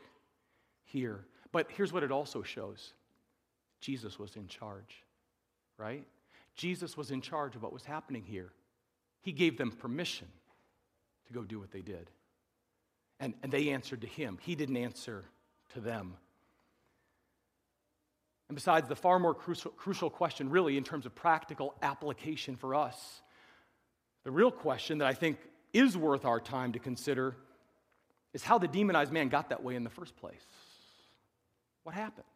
[0.84, 1.26] here.
[1.52, 2.94] But here's what it also shows
[3.82, 5.02] Jesus was in charge,
[5.76, 6.06] right?
[6.54, 8.52] Jesus was in charge of what was happening here.
[9.20, 10.28] He gave them permission
[11.26, 12.08] to go do what they did.
[13.20, 15.24] And, and they answered to him, he didn't answer
[15.74, 16.14] to them.
[18.48, 22.74] And besides, the far more crucial, crucial question, really, in terms of practical application for
[22.74, 23.22] us,
[24.24, 25.38] the real question that I think
[25.72, 27.34] is worth our time to consider
[28.32, 30.44] is how the demonized man got that way in the first place.
[31.82, 32.26] What happened?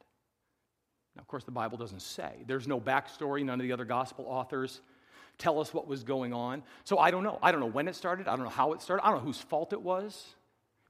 [1.16, 2.44] Now, of course, the Bible doesn't say.
[2.46, 3.44] There's no backstory.
[3.44, 4.80] None of the other gospel authors
[5.38, 6.62] tell us what was going on.
[6.84, 7.38] So I don't know.
[7.42, 8.28] I don't know when it started.
[8.28, 9.04] I don't know how it started.
[9.04, 10.26] I don't know whose fault it was.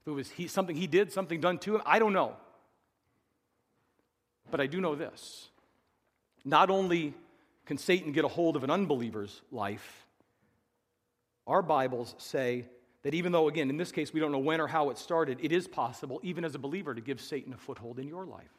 [0.01, 2.35] If it was he, something he did, something done to him, I don't know.
[4.51, 5.49] But I do know this.
[6.45, 7.13] Not only
[7.65, 10.05] can Satan get a hold of an unbeliever's life,
[11.45, 12.65] our Bibles say
[13.03, 15.39] that even though, again, in this case, we don't know when or how it started,
[15.41, 18.56] it is possible, even as a believer, to give Satan a foothold in your life.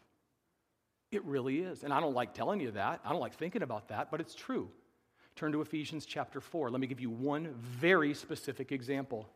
[1.10, 1.84] It really is.
[1.84, 3.00] And I don't like telling you that.
[3.04, 4.68] I don't like thinking about that, but it's true.
[5.36, 6.70] Turn to Ephesians chapter 4.
[6.70, 9.28] Let me give you one very specific example.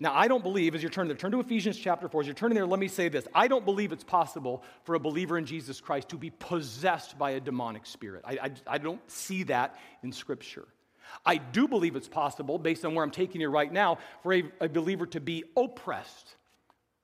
[0.00, 2.22] Now, I don't believe, as you're turning there, turn to Ephesians chapter 4.
[2.22, 3.28] As you're turning there, let me say this.
[3.34, 7.32] I don't believe it's possible for a believer in Jesus Christ to be possessed by
[7.32, 8.22] a demonic spirit.
[8.24, 10.66] I, I, I don't see that in Scripture.
[11.26, 14.44] I do believe it's possible, based on where I'm taking you right now, for a,
[14.60, 16.36] a believer to be oppressed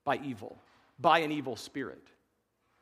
[0.04, 0.58] by evil,
[0.98, 2.02] by an evil spirit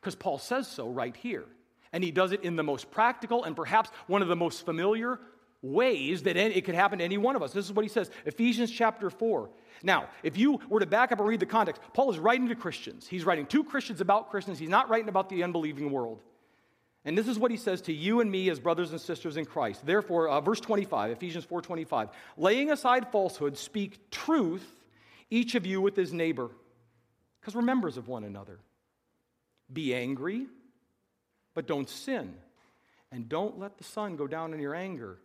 [0.07, 1.45] because Paul says so right here.
[1.93, 5.19] And he does it in the most practical and perhaps one of the most familiar
[5.63, 7.53] ways that it could happen to any one of us.
[7.53, 9.51] This is what he says Ephesians chapter 4.
[9.83, 12.55] Now, if you were to back up and read the context, Paul is writing to
[12.55, 13.09] Christians.
[13.09, 16.23] He's writing to Christians about Christians, he's not writing about the unbelieving world.
[17.05, 19.45] And this is what he says to you and me as brothers and sisters in
[19.45, 19.85] Christ.
[19.85, 24.85] Therefore, uh, verse 25, Ephesians 4:25, laying aside falsehood, speak truth,
[25.31, 26.51] each of you with his neighbor,
[27.41, 28.61] because we're members of one another.
[29.73, 30.47] Be angry,
[31.55, 32.35] but don't sin.
[33.11, 35.19] And don't let the sun go down in your anger.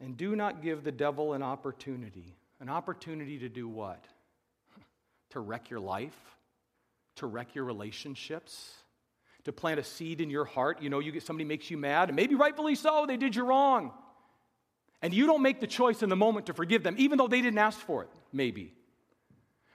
[0.00, 2.36] And do not give the devil an opportunity.
[2.60, 4.04] An opportunity to do what?
[5.30, 6.16] To wreck your life,
[7.16, 8.74] to wreck your relationships,
[9.44, 10.82] to plant a seed in your heart.
[10.82, 13.44] You know, you get somebody makes you mad, and maybe rightfully so, they did you
[13.44, 13.92] wrong.
[15.00, 17.42] And you don't make the choice in the moment to forgive them, even though they
[17.42, 18.72] didn't ask for it, maybe.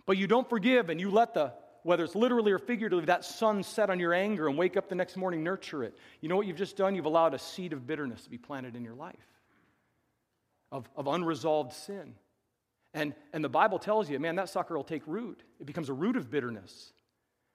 [0.05, 1.51] But you don't forgive and you let the
[1.87, 4.95] whether it's literally or figuratively, that sun set on your anger and wake up the
[4.95, 5.97] next morning, nurture it.
[6.19, 6.95] You know what you've just done?
[6.95, 9.15] You've allowed a seed of bitterness to be planted in your life,
[10.69, 12.15] of, of unresolved sin.
[12.93, 15.41] And, and the Bible tells you, man, that sucker will take root.
[15.61, 16.91] It becomes a root of bitterness.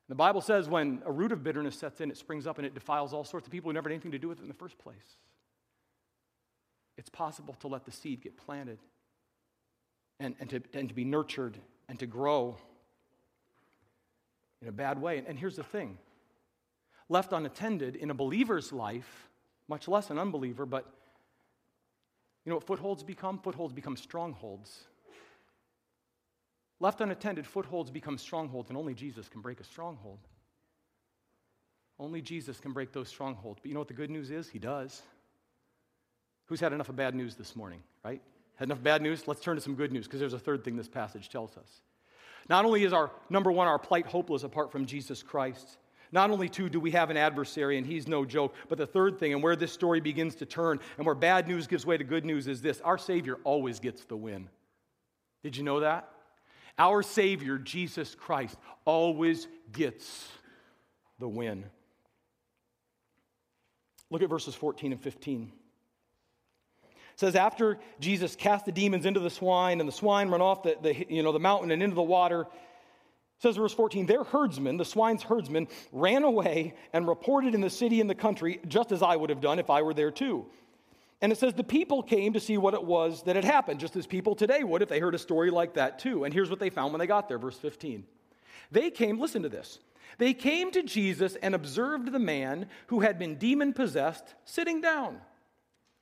[0.08, 2.72] The Bible says when a root of bitterness sets in, it springs up and it
[2.72, 4.54] defiles all sorts of people who never had anything to do with it in the
[4.54, 5.18] first place.
[6.96, 8.78] It's possible to let the seed get planted
[10.18, 12.56] and, and, to, and to be nurtured and to grow
[14.62, 15.22] in a bad way.
[15.26, 15.98] And, here's the thing
[17.08, 19.28] left unattended in a believer's life,
[19.68, 20.90] much less an unbeliever, but
[22.44, 23.38] you know what footholds become?
[23.38, 24.84] Footholds become strongholds.
[26.80, 30.18] Left unattended, footholds become strongholds, and only Jesus can break a stronghold.
[32.00, 33.60] Only Jesus can break those strongholds.
[33.60, 34.48] But you know what the good news is?
[34.48, 35.02] He does.
[36.46, 38.20] Who's had enough of bad news this morning, right?
[38.56, 39.28] Had enough bad news?
[39.28, 41.82] Let's turn to some good news because there's a third thing this passage tells us.
[42.48, 45.78] Not only is our, number one, our plight hopeless apart from Jesus Christ,
[46.12, 49.18] not only, two, do we have an adversary, and he's no joke, but the third
[49.18, 52.04] thing, and where this story begins to turn, and where bad news gives way to
[52.04, 54.48] good news, is this our Savior always gets the win.
[55.42, 56.10] Did you know that?
[56.78, 60.28] Our Savior, Jesus Christ, always gets
[61.18, 61.64] the win.
[64.10, 65.50] Look at verses 14 and 15.
[67.14, 70.62] It says, After Jesus cast the demons into the swine, and the swine run off
[70.62, 72.46] the, the, you know, the mountain and into the water,
[73.42, 78.00] says verse 14, their herdsmen, the swine's herdsmen, ran away and reported in the city
[78.00, 80.46] and the country, just as I would have done if I were there too.
[81.20, 83.96] And it says the people came to see what it was that had happened, just
[83.96, 86.24] as people today would if they heard a story like that too.
[86.24, 88.04] And here's what they found when they got there, verse 15.
[88.70, 89.78] They came, listen to this.
[90.18, 95.20] They came to Jesus and observed the man who had been demon possessed sitting down,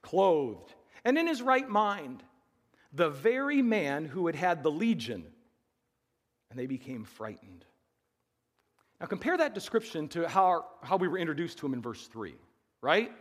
[0.03, 2.23] clothed, and in his right mind,
[2.93, 5.25] the very man who had had the legion.
[6.51, 7.65] And they became frightened.
[9.01, 12.35] Now, compare that description to how, how we were introduced to him in verse 3,
[12.83, 13.13] right?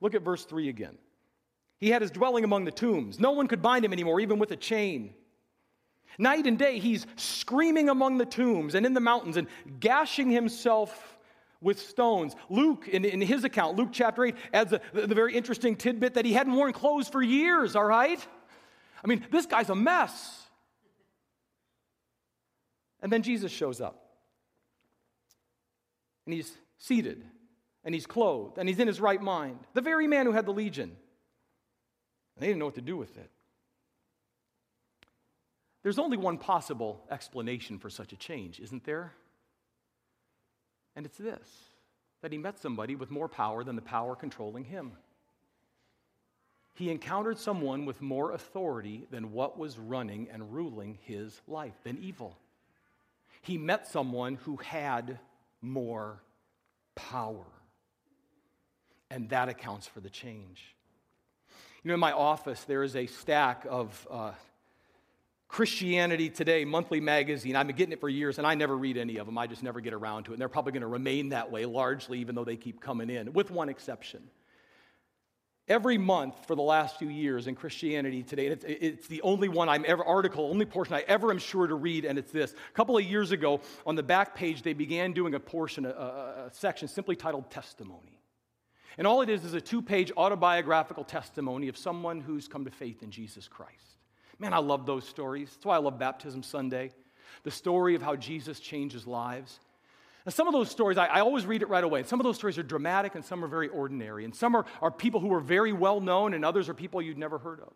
[0.00, 0.98] Look at verse 3 again.
[1.78, 3.18] He had his dwelling among the tombs.
[3.18, 5.14] No one could bind him anymore, even with a chain.
[6.18, 9.48] Night and day, he's screaming among the tombs and in the mountains and
[9.80, 11.11] gashing himself
[11.62, 12.34] with stones.
[12.50, 16.14] Luke, in, in his account, Luke chapter 8, adds a, the, the very interesting tidbit
[16.14, 18.24] that he hadn't worn clothes for years, all right?
[19.02, 20.42] I mean, this guy's a mess.
[23.00, 23.98] And then Jesus shows up.
[26.26, 27.24] And he's seated,
[27.84, 29.58] and he's clothed, and he's in his right mind.
[29.74, 30.90] The very man who had the legion.
[32.36, 33.30] And they didn't know what to do with it.
[35.82, 39.14] There's only one possible explanation for such a change, isn't there?
[40.96, 41.48] And it's this
[42.22, 44.92] that he met somebody with more power than the power controlling him.
[46.74, 51.98] He encountered someone with more authority than what was running and ruling his life, than
[51.98, 52.38] evil.
[53.42, 55.18] He met someone who had
[55.60, 56.22] more
[56.94, 57.44] power.
[59.10, 60.74] And that accounts for the change.
[61.82, 64.32] You know, in my office, there is a stack of uh,
[65.52, 67.56] Christianity Today monthly magazine.
[67.56, 69.36] I've been getting it for years, and I never read any of them.
[69.36, 70.34] I just never get around to it.
[70.36, 73.34] And they're probably going to remain that way largely, even though they keep coming in,
[73.34, 74.22] with one exception.
[75.68, 79.68] Every month for the last few years in Christianity Today, it's, it's, the only one
[79.68, 82.52] I'm ever, article, only portion I ever am sure to read, and it's this.
[82.52, 85.90] A couple of years ago, on the back page, they began doing a portion, a,
[85.90, 88.22] a, a section simply titled Testimony.
[88.96, 92.70] And all it is is a two page autobiographical testimony of someone who's come to
[92.70, 93.91] faith in Jesus Christ.
[94.42, 95.50] Man, I love those stories.
[95.52, 96.90] That's why I love Baptism Sunday.
[97.44, 99.60] The story of how Jesus changes lives.
[100.24, 102.02] And some of those stories, I, I, always read it right away.
[102.02, 104.24] Some of those stories are dramatic and some are very ordinary.
[104.24, 107.18] And some are, are people who are very well known and others are people you'd
[107.18, 107.72] never heard of.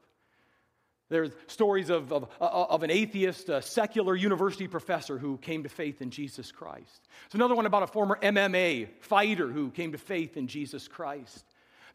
[1.09, 6.03] There's stories of, of, uh, of an atheist, secular university professor who came to faith
[6.03, 7.09] in Jesus Christ.
[7.29, 11.45] There's another one about a former MMA fighter who came to faith in Jesus Christ.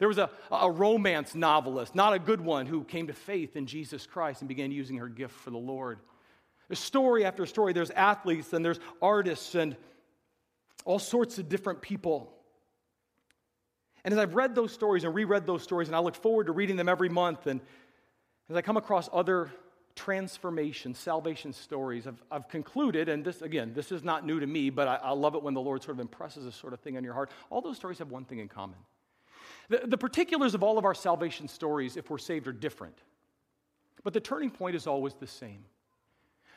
[0.02, 3.68] There was a, a romance novelist, not a good one, who came to faith in
[3.68, 6.00] Jesus Christ and began using her gift for the Lord.
[6.68, 7.72] There's story after story.
[7.72, 9.76] There's athletes and there's artists and
[10.86, 12.34] all sorts of different people.
[14.04, 16.52] And as I've read those stories and reread those stories, and I look forward to
[16.52, 17.62] reading them every month and
[18.50, 19.52] as I come across other
[19.94, 24.72] transformation, salvation stories, I've, I've concluded, and this, again, this is not new to me,
[24.72, 26.98] but I, I, love it when the Lord sort of impresses this sort of thing
[26.98, 27.30] on your heart.
[27.52, 28.78] All those stories have one thing in common.
[29.72, 32.98] The, the particulars of all of our salvation stories, if we're saved, are different.
[34.04, 35.64] But the turning point is always the same.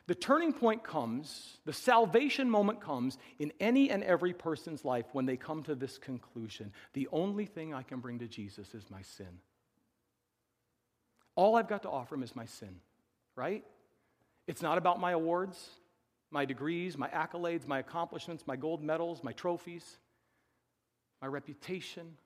[0.09, 5.27] The turning point comes, the salvation moment comes in any and every person's life when
[5.27, 9.03] they come to this conclusion the only thing I can bring to Jesus is my
[9.03, 9.39] sin.
[11.37, 12.81] All I've got to offer him is my sin,
[13.37, 13.65] right?
[14.49, 15.71] It's not about my awards,
[16.33, 19.99] my degrees, my accolades, my accomplishments, my gold medals, my trophies,
[21.23, 22.17] my reputation.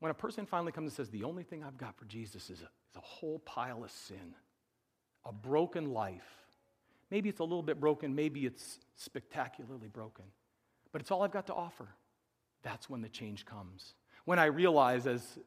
[0.00, 2.60] When a person finally comes and says, The only thing I've got for Jesus is
[2.60, 4.34] a, is a whole pile of sin,
[5.24, 6.46] a broken life.
[7.10, 10.26] Maybe it's a little bit broken, maybe it's spectacularly broken,
[10.92, 11.88] but it's all I've got to offer.
[12.62, 13.94] That's when the change comes.
[14.24, 15.38] When I realize, as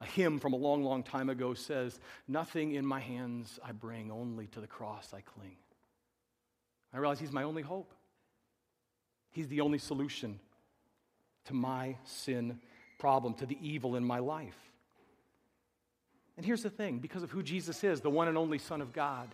[0.00, 4.10] a hymn from a long, long time ago says, Nothing in my hands I bring,
[4.10, 5.56] only to the cross I cling.
[6.92, 7.92] I realize He's my only hope.
[9.30, 10.40] He's the only solution
[11.44, 12.60] to my sin
[12.98, 14.58] problem, to the evil in my life.
[16.36, 18.92] And here's the thing because of who Jesus is, the one and only Son of
[18.92, 19.28] God,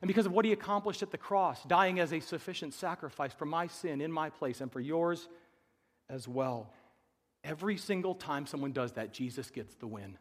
[0.00, 3.46] and because of what He accomplished at the cross, dying as a sufficient sacrifice for
[3.46, 5.28] my sin in my place and for yours
[6.08, 6.72] as well.
[7.42, 10.18] Every single time someone does that, Jesus gets the win.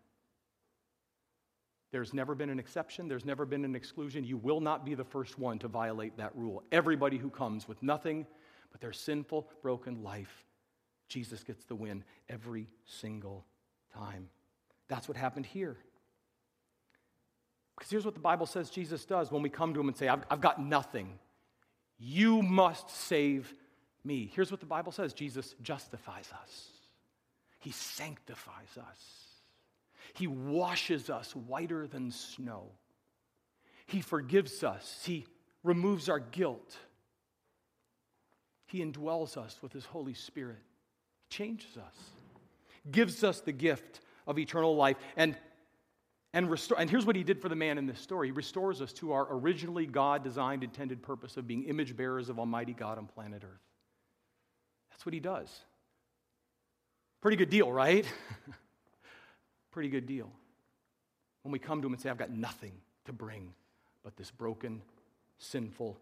[1.92, 4.24] There's never been an exception, there's never been an exclusion.
[4.24, 6.64] You will not be the first one to violate that rule.
[6.72, 8.26] Everybody who comes with nothing
[8.72, 10.45] but their sinful, broken life,
[11.08, 13.46] Jesus gets the win every single
[13.94, 14.30] time.
[14.88, 15.78] That's what happened here.
[17.76, 20.08] Because here's what the Bible says Jesus does when we come to him and say,
[20.08, 21.20] I've, I've got nothing.
[21.98, 23.54] You must save
[24.04, 24.32] me.
[24.34, 26.68] Here's what the Bible says Jesus justifies us,
[27.60, 29.00] He sanctifies us,
[30.14, 32.72] He washes us whiter than snow,
[33.88, 35.26] He forgives us, He
[35.64, 36.78] removes our guilt,
[38.68, 40.62] He indwells us with His Holy Spirit,
[41.30, 41.96] changes us,
[42.92, 45.36] gives us the gift of eternal life, and
[46.36, 48.28] and, restore, and here's what he did for the man in this story.
[48.28, 52.40] He restores us to our originally God designed, intended purpose of being image bearers of
[52.40, 53.62] Almighty God on planet Earth.
[54.92, 55.62] That's what he does.
[57.22, 58.06] Pretty good deal, right?
[59.72, 60.30] Pretty good deal.
[61.44, 62.74] When we come to him and say, I've got nothing
[63.06, 63.54] to bring
[64.04, 64.82] but this broken,
[65.38, 65.98] sinful,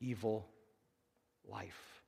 [0.00, 0.46] evil
[1.48, 2.03] life.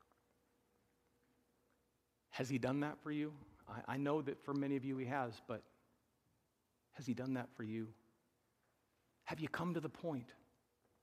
[2.36, 3.32] Has he done that for you?
[3.68, 5.62] I, I know that for many of you he has, but
[6.96, 7.88] has He done that for you?
[9.24, 10.32] Have you come to the point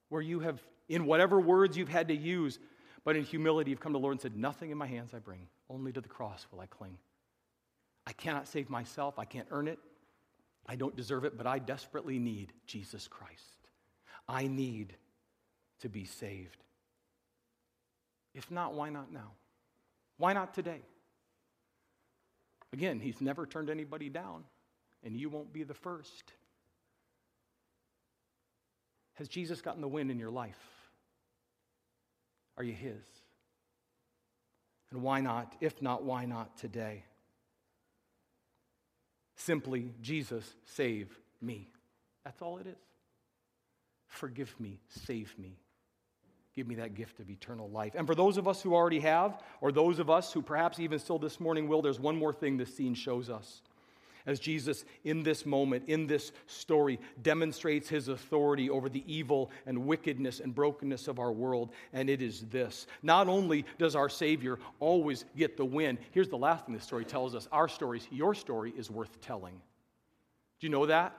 [0.09, 2.59] where you have, in whatever words you've had to use,
[3.05, 5.19] but in humility, you've come to the Lord and said, Nothing in my hands I
[5.19, 6.97] bring, only to the cross will I cling.
[8.07, 9.79] I cannot save myself, I can't earn it,
[10.65, 13.41] I don't deserve it, but I desperately need Jesus Christ.
[14.27, 14.95] I need
[15.81, 16.63] to be saved.
[18.33, 19.33] If not, why not now?
[20.17, 20.81] Why not today?
[22.73, 24.43] Again, he's never turned anybody down
[25.03, 26.33] and you won't be the first.
[29.13, 30.59] Has Jesus gotten the win in your life?
[32.57, 33.03] Are you His?
[34.91, 35.55] And why not?
[35.61, 37.03] If not, why not today?
[39.35, 41.69] Simply, Jesus, save me.
[42.23, 42.75] That's all it is.
[44.07, 45.59] Forgive me, save me.
[46.55, 47.93] Give me that gift of eternal life.
[47.95, 50.99] And for those of us who already have, or those of us who perhaps even
[50.99, 53.61] still this morning will, there's one more thing this scene shows us
[54.25, 59.85] as Jesus, in this moment, in this story, demonstrates his authority over the evil and
[59.85, 61.71] wickedness and brokenness of our world.
[61.91, 66.37] And it is this not only does our Savior always get the win, here's the
[66.37, 69.55] last thing this story tells us our stories, your story is worth telling.
[70.59, 71.15] Do you know that?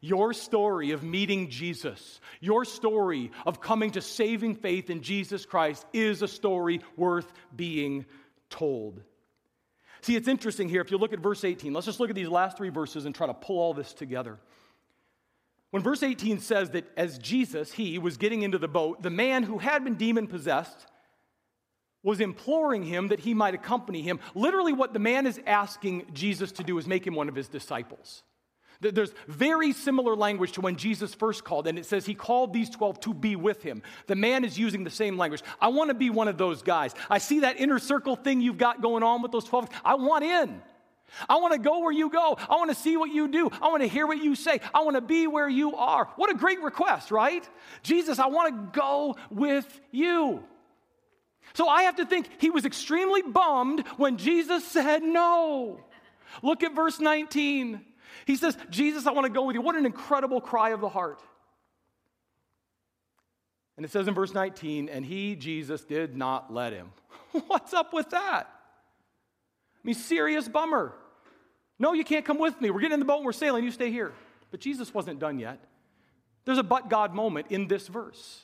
[0.00, 5.84] Your story of meeting Jesus, your story of coming to saving faith in Jesus Christ
[5.92, 8.06] is a story worth being
[8.50, 9.02] told.
[10.02, 10.80] See, it's interesting here.
[10.80, 13.14] If you look at verse 18, let's just look at these last three verses and
[13.14, 14.38] try to pull all this together.
[15.70, 19.42] When verse 18 says that as Jesus, he, was getting into the boat, the man
[19.42, 20.86] who had been demon possessed
[22.02, 24.20] was imploring him that he might accompany him.
[24.34, 27.48] Literally, what the man is asking Jesus to do is make him one of his
[27.48, 28.22] disciples.
[28.80, 32.70] There's very similar language to when Jesus first called, and it says he called these
[32.70, 33.82] 12 to be with him.
[34.06, 35.42] The man is using the same language.
[35.60, 36.94] I want to be one of those guys.
[37.10, 39.68] I see that inner circle thing you've got going on with those 12.
[39.84, 40.62] I want in.
[41.28, 42.36] I want to go where you go.
[42.48, 43.50] I want to see what you do.
[43.60, 44.60] I want to hear what you say.
[44.72, 46.08] I want to be where you are.
[46.16, 47.48] What a great request, right?
[47.82, 50.44] Jesus, I want to go with you.
[51.54, 55.80] So I have to think he was extremely bummed when Jesus said no.
[56.42, 57.80] Look at verse 19.
[58.26, 59.62] He says, Jesus, I want to go with you.
[59.62, 61.20] What an incredible cry of the heart.
[63.76, 66.90] And it says in verse 19, and he, Jesus, did not let him.
[67.46, 68.48] What's up with that?
[68.48, 70.94] I mean, serious bummer.
[71.78, 72.70] No, you can't come with me.
[72.70, 73.62] We're getting in the boat and we're sailing.
[73.62, 74.12] You stay here.
[74.50, 75.60] But Jesus wasn't done yet.
[76.44, 78.40] There's a but God moment in this verse.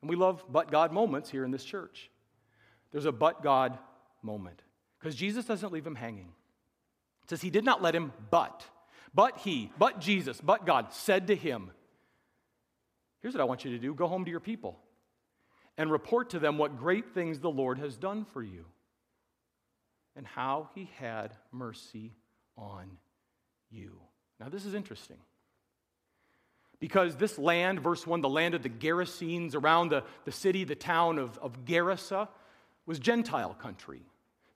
[0.00, 2.10] And we love but God moments here in this church.
[2.92, 3.78] There's a but God
[4.22, 4.62] moment.
[4.98, 6.32] Because Jesus doesn't leave him hanging.
[7.24, 8.64] It says he did not let him, but.
[9.14, 11.70] But he, but Jesus, but God said to him,
[13.20, 14.78] Here's what I want you to do go home to your people
[15.76, 18.64] and report to them what great things the Lord has done for you
[20.16, 22.12] and how he had mercy
[22.56, 22.98] on
[23.70, 24.00] you.
[24.38, 25.18] Now, this is interesting.
[26.78, 30.74] Because this land, verse 1, the land of the Gerasenes around the, the city, the
[30.74, 32.26] town of, of Gerasa,
[32.86, 34.02] was Gentile country.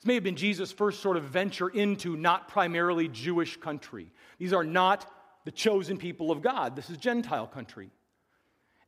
[0.04, 4.12] This may have been Jesus' first sort of venture into not primarily Jewish country.
[4.36, 5.10] These are not
[5.46, 6.76] the chosen people of God.
[6.76, 7.88] This is Gentile country.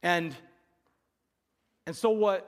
[0.03, 0.37] And,
[1.87, 2.47] and so, what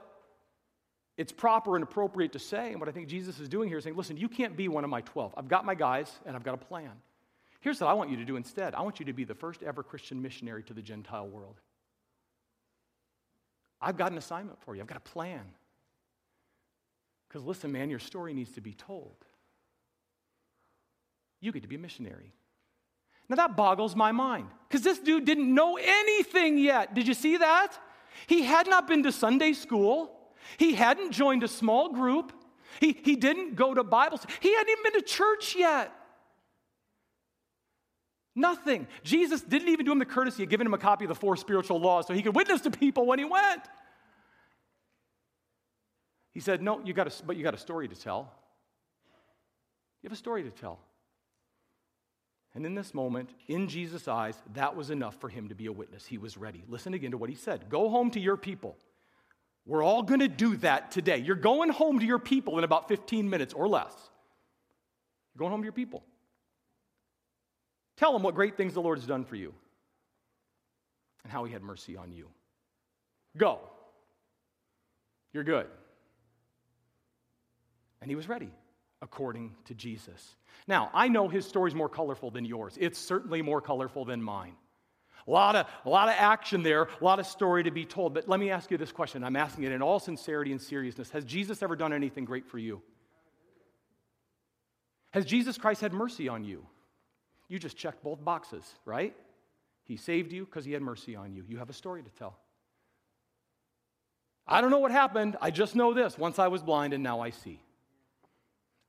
[1.17, 3.85] it's proper and appropriate to say, and what I think Jesus is doing here is
[3.85, 5.33] saying, listen, you can't be one of my 12.
[5.35, 6.91] I've got my guys, and I've got a plan.
[7.61, 9.63] Here's what I want you to do instead I want you to be the first
[9.63, 11.59] ever Christian missionary to the Gentile world.
[13.81, 15.41] I've got an assignment for you, I've got a plan.
[17.29, 19.15] Because listen, man, your story needs to be told.
[21.39, 22.33] You get to be a missionary.
[23.29, 26.95] Now that boggles my mind because this dude didn't know anything yet.
[26.95, 27.77] Did you see that?
[28.25, 30.11] He had not been to Sunday school,
[30.57, 32.33] he hadn't joined a small group,
[32.79, 35.93] he, he didn't go to Bible, he hadn't even been to church yet.
[38.35, 38.87] Nothing.
[39.03, 41.35] Jesus didn't even do him the courtesy of giving him a copy of the four
[41.35, 43.61] spiritual laws so he could witness to people when he went.
[46.31, 48.31] He said, No, you got a, but you got a story to tell.
[50.01, 50.79] You have a story to tell.
[52.55, 55.71] And in this moment, in Jesus' eyes, that was enough for him to be a
[55.71, 56.05] witness.
[56.05, 56.63] He was ready.
[56.67, 58.77] Listen again to what he said Go home to your people.
[59.65, 61.17] We're all going to do that today.
[61.17, 63.93] You're going home to your people in about 15 minutes or less.
[65.33, 66.03] You're going home to your people.
[67.97, 69.53] Tell them what great things the Lord has done for you
[71.23, 72.29] and how he had mercy on you.
[73.37, 73.59] Go.
[75.33, 75.67] You're good.
[78.01, 78.51] And he was ready
[79.01, 80.35] according to Jesus.
[80.67, 82.77] Now, I know his story's more colorful than yours.
[82.79, 84.55] It's certainly more colorful than mine.
[85.27, 88.13] A lot, of, a lot of action there, a lot of story to be told.
[88.13, 89.23] But let me ask you this question.
[89.23, 91.09] I'm asking it in all sincerity and seriousness.
[91.11, 92.81] Has Jesus ever done anything great for you?
[95.11, 96.65] Has Jesus Christ had mercy on you?
[97.47, 99.15] You just checked both boxes, right?
[99.83, 101.43] He saved you because he had mercy on you.
[101.47, 102.37] You have a story to tell.
[104.47, 105.37] I don't know what happened.
[105.41, 106.17] I just know this.
[106.17, 107.59] Once I was blind and now I see.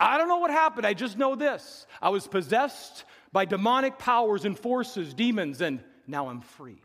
[0.01, 0.86] I don't know what happened.
[0.86, 1.86] I just know this.
[2.01, 6.82] I was possessed by demonic powers and forces, demons, and now I'm free.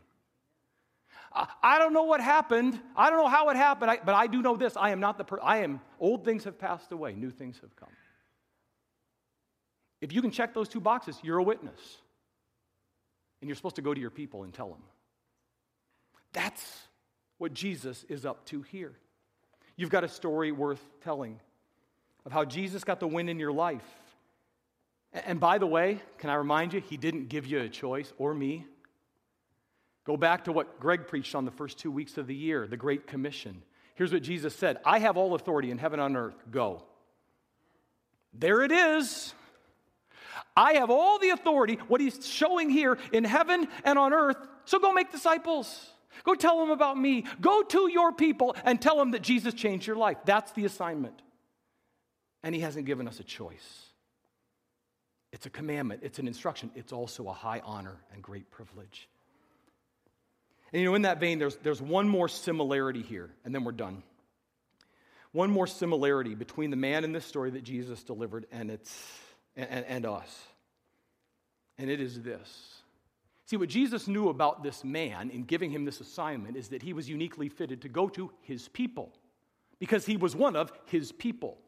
[1.62, 2.78] I don't know what happened.
[2.94, 4.76] I don't know how it happened, but I do know this.
[4.76, 7.74] I am not the per- I am old things have passed away, new things have
[7.76, 7.90] come.
[10.00, 11.80] If you can check those two boxes, you're a witness.
[13.40, 14.82] And you're supposed to go to your people and tell them.
[16.32, 16.86] That's
[17.38, 18.92] what Jesus is up to here.
[19.76, 21.38] You've got a story worth telling
[22.26, 23.86] of how Jesus got the win in your life.
[25.12, 28.34] And by the way, can I remind you, he didn't give you a choice or
[28.34, 28.66] me.
[30.04, 32.76] Go back to what Greg preached on the first two weeks of the year, the
[32.76, 33.62] Great Commission.
[33.94, 36.36] Here's what Jesus said I have all authority in heaven and on earth.
[36.50, 36.82] Go.
[38.34, 39.32] There it is.
[40.54, 44.36] I have all the authority, what he's showing here in heaven and on earth.
[44.64, 45.90] So go make disciples.
[46.24, 47.24] Go tell them about me.
[47.40, 50.18] Go to your people and tell them that Jesus changed your life.
[50.24, 51.22] That's the assignment
[52.42, 53.86] and He hasn't given us a choice.
[55.32, 59.08] It's a commandment, it's an instruction, it's also a high honor and great privilege.
[60.72, 63.72] And you know, in that vein, there's, there's one more similarity here, and then we're
[63.72, 64.02] done.
[65.32, 69.12] One more similarity between the man in this story that Jesus delivered and, it's,
[69.56, 70.46] and, and us.
[71.78, 72.82] And it is this.
[73.44, 76.92] See, what Jesus knew about this man in giving him this assignment is that he
[76.92, 79.12] was uniquely fitted to go to his people
[79.78, 81.58] because he was one of his people.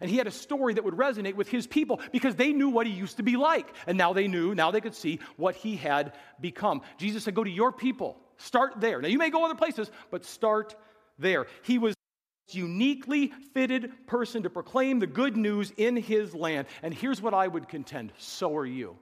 [0.00, 2.86] And he had a story that would resonate with his people because they knew what
[2.86, 3.72] he used to be like.
[3.86, 6.82] And now they knew, now they could see what he had become.
[6.98, 9.00] Jesus said, Go to your people, start there.
[9.00, 10.76] Now you may go other places, but start
[11.18, 11.46] there.
[11.62, 11.94] He was
[12.48, 16.66] uniquely fitted person to proclaim the good news in his land.
[16.82, 18.96] And here's what I would contend so are you.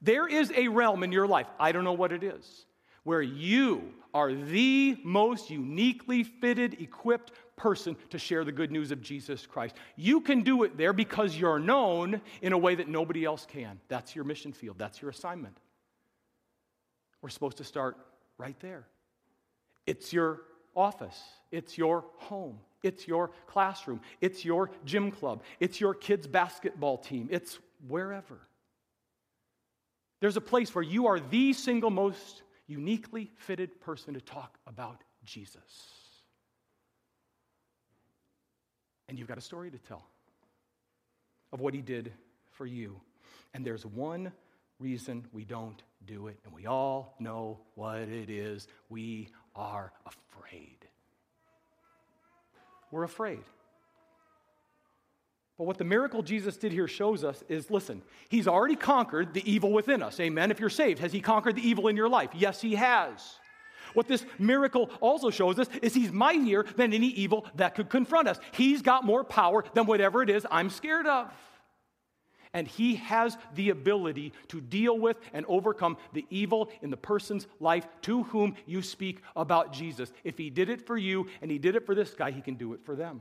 [0.00, 2.66] There is a realm in your life, I don't know what it is,
[3.02, 9.02] where you are the most uniquely fitted, equipped person to share the good news of
[9.02, 9.74] Jesus Christ.
[9.96, 13.80] You can do it there because you're known in a way that nobody else can.
[13.88, 15.56] That's your mission field, that's your assignment.
[17.20, 17.96] We're supposed to start
[18.38, 18.86] right there.
[19.86, 20.42] It's your
[20.76, 26.98] office, it's your home, it's your classroom, it's your gym club, it's your kids' basketball
[26.98, 28.38] team, it's wherever.
[30.20, 35.02] There's a place where you are the single most uniquely fitted person to talk about
[35.24, 35.62] Jesus.
[39.08, 40.06] And you've got a story to tell
[41.52, 42.12] of what he did
[42.50, 43.00] for you.
[43.54, 44.30] And there's one
[44.78, 48.68] reason we don't do it, and we all know what it is.
[48.88, 50.76] We are afraid.
[52.90, 53.42] We're afraid.
[55.58, 59.50] But what the miracle Jesus did here shows us is listen, he's already conquered the
[59.50, 60.20] evil within us.
[60.20, 60.52] Amen.
[60.52, 62.30] If you're saved, has he conquered the evil in your life?
[62.32, 63.38] Yes, he has.
[63.94, 68.28] What this miracle also shows us is he's mightier than any evil that could confront
[68.28, 68.38] us.
[68.52, 71.32] He's got more power than whatever it is I'm scared of.
[72.54, 77.46] And he has the ability to deal with and overcome the evil in the person's
[77.60, 80.12] life to whom you speak about Jesus.
[80.22, 82.54] If he did it for you and he did it for this guy, he can
[82.54, 83.20] do it for them.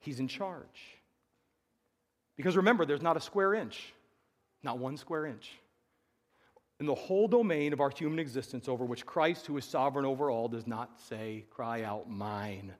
[0.00, 0.98] He's in charge.
[2.36, 3.92] Because remember, there's not a square inch,
[4.62, 5.50] not one square inch
[6.80, 10.30] in the whole domain of our human existence over which Christ, who is sovereign over
[10.30, 12.72] all, does not say, cry out, mine.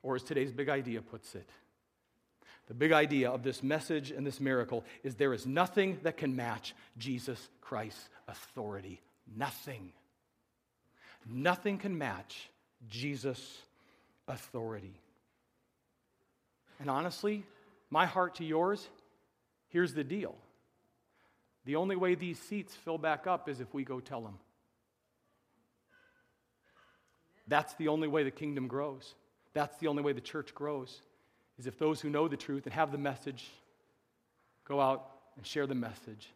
[0.00, 1.48] Or as today's big idea puts it,
[2.68, 6.36] the big idea of this message and this miracle is there is nothing that can
[6.36, 9.00] match Jesus Christ's authority.
[9.36, 9.92] Nothing.
[11.28, 12.48] Nothing can match
[12.88, 13.58] Jesus'
[14.28, 14.94] authority.
[16.80, 17.44] And honestly,
[17.90, 18.86] my heart to yours
[19.68, 20.36] here's the deal
[21.64, 24.38] the only way these seats fill back up is if we go tell them.
[27.46, 29.14] That's the only way the kingdom grows.
[29.54, 31.00] That's the only way the church grows,
[31.58, 33.48] is if those who know the truth and have the message
[34.64, 35.06] go out
[35.36, 36.28] and share the message.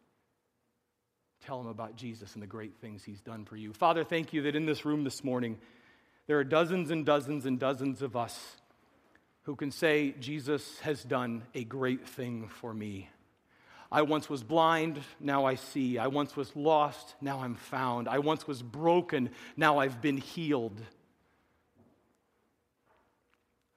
[1.45, 3.73] Tell them about Jesus and the great things he's done for you.
[3.73, 5.59] Father, thank you that in this room this morning,
[6.27, 8.57] there are dozens and dozens and dozens of us
[9.43, 13.09] who can say, Jesus has done a great thing for me.
[13.93, 15.99] I once was blind, now I see.
[15.99, 18.09] I once was lost, now I'm found.
[18.09, 20.81] I once was broken, now I've been healed.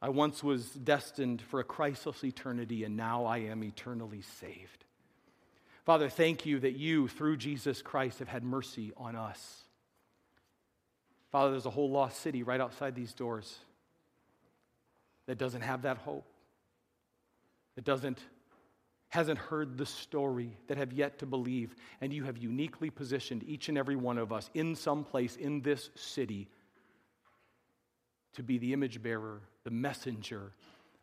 [0.02, 4.86] I once was destined for a Christless eternity, and now I am eternally saved.
[5.86, 9.64] Father, thank you that you, through Jesus Christ, have had mercy on us.
[11.32, 13.58] Father, there's a whole lost city right outside these doors
[15.28, 16.26] that doesn't have that hope,
[17.76, 18.20] that doesn't
[19.10, 23.68] hasn't heard the story, that have yet to believe, and you have uniquely positioned each
[23.68, 26.48] and every one of us in some place in this city
[28.34, 30.54] to be the image bearer, the messenger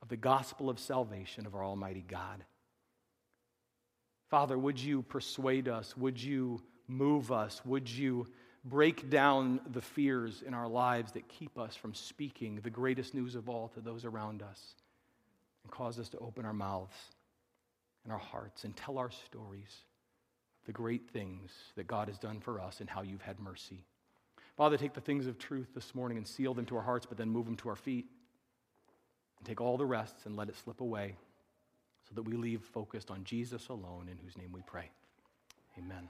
[0.01, 2.45] of the gospel of salvation of our Almighty God.
[4.29, 5.97] Father, would you persuade us?
[5.97, 7.61] Would you move us?
[7.64, 8.29] Would you
[8.67, 13.35] break down the fears in our lives that keep us from speaking the greatest news
[13.35, 14.75] of all to those around us
[15.62, 16.95] and cause us to open our mouths?
[18.07, 19.83] and our hearts and tell our stories,
[20.64, 23.85] the great things that God has done for us and how you've had mercy.
[24.57, 27.19] Father, take the things of truth this morning and seal them to our hearts, but
[27.19, 28.07] then move them to our feet.
[29.39, 31.17] And take all the rest and let it slip away
[32.09, 34.89] so that we leave focused on Jesus alone, in whose name we pray.
[35.77, 36.09] Amen.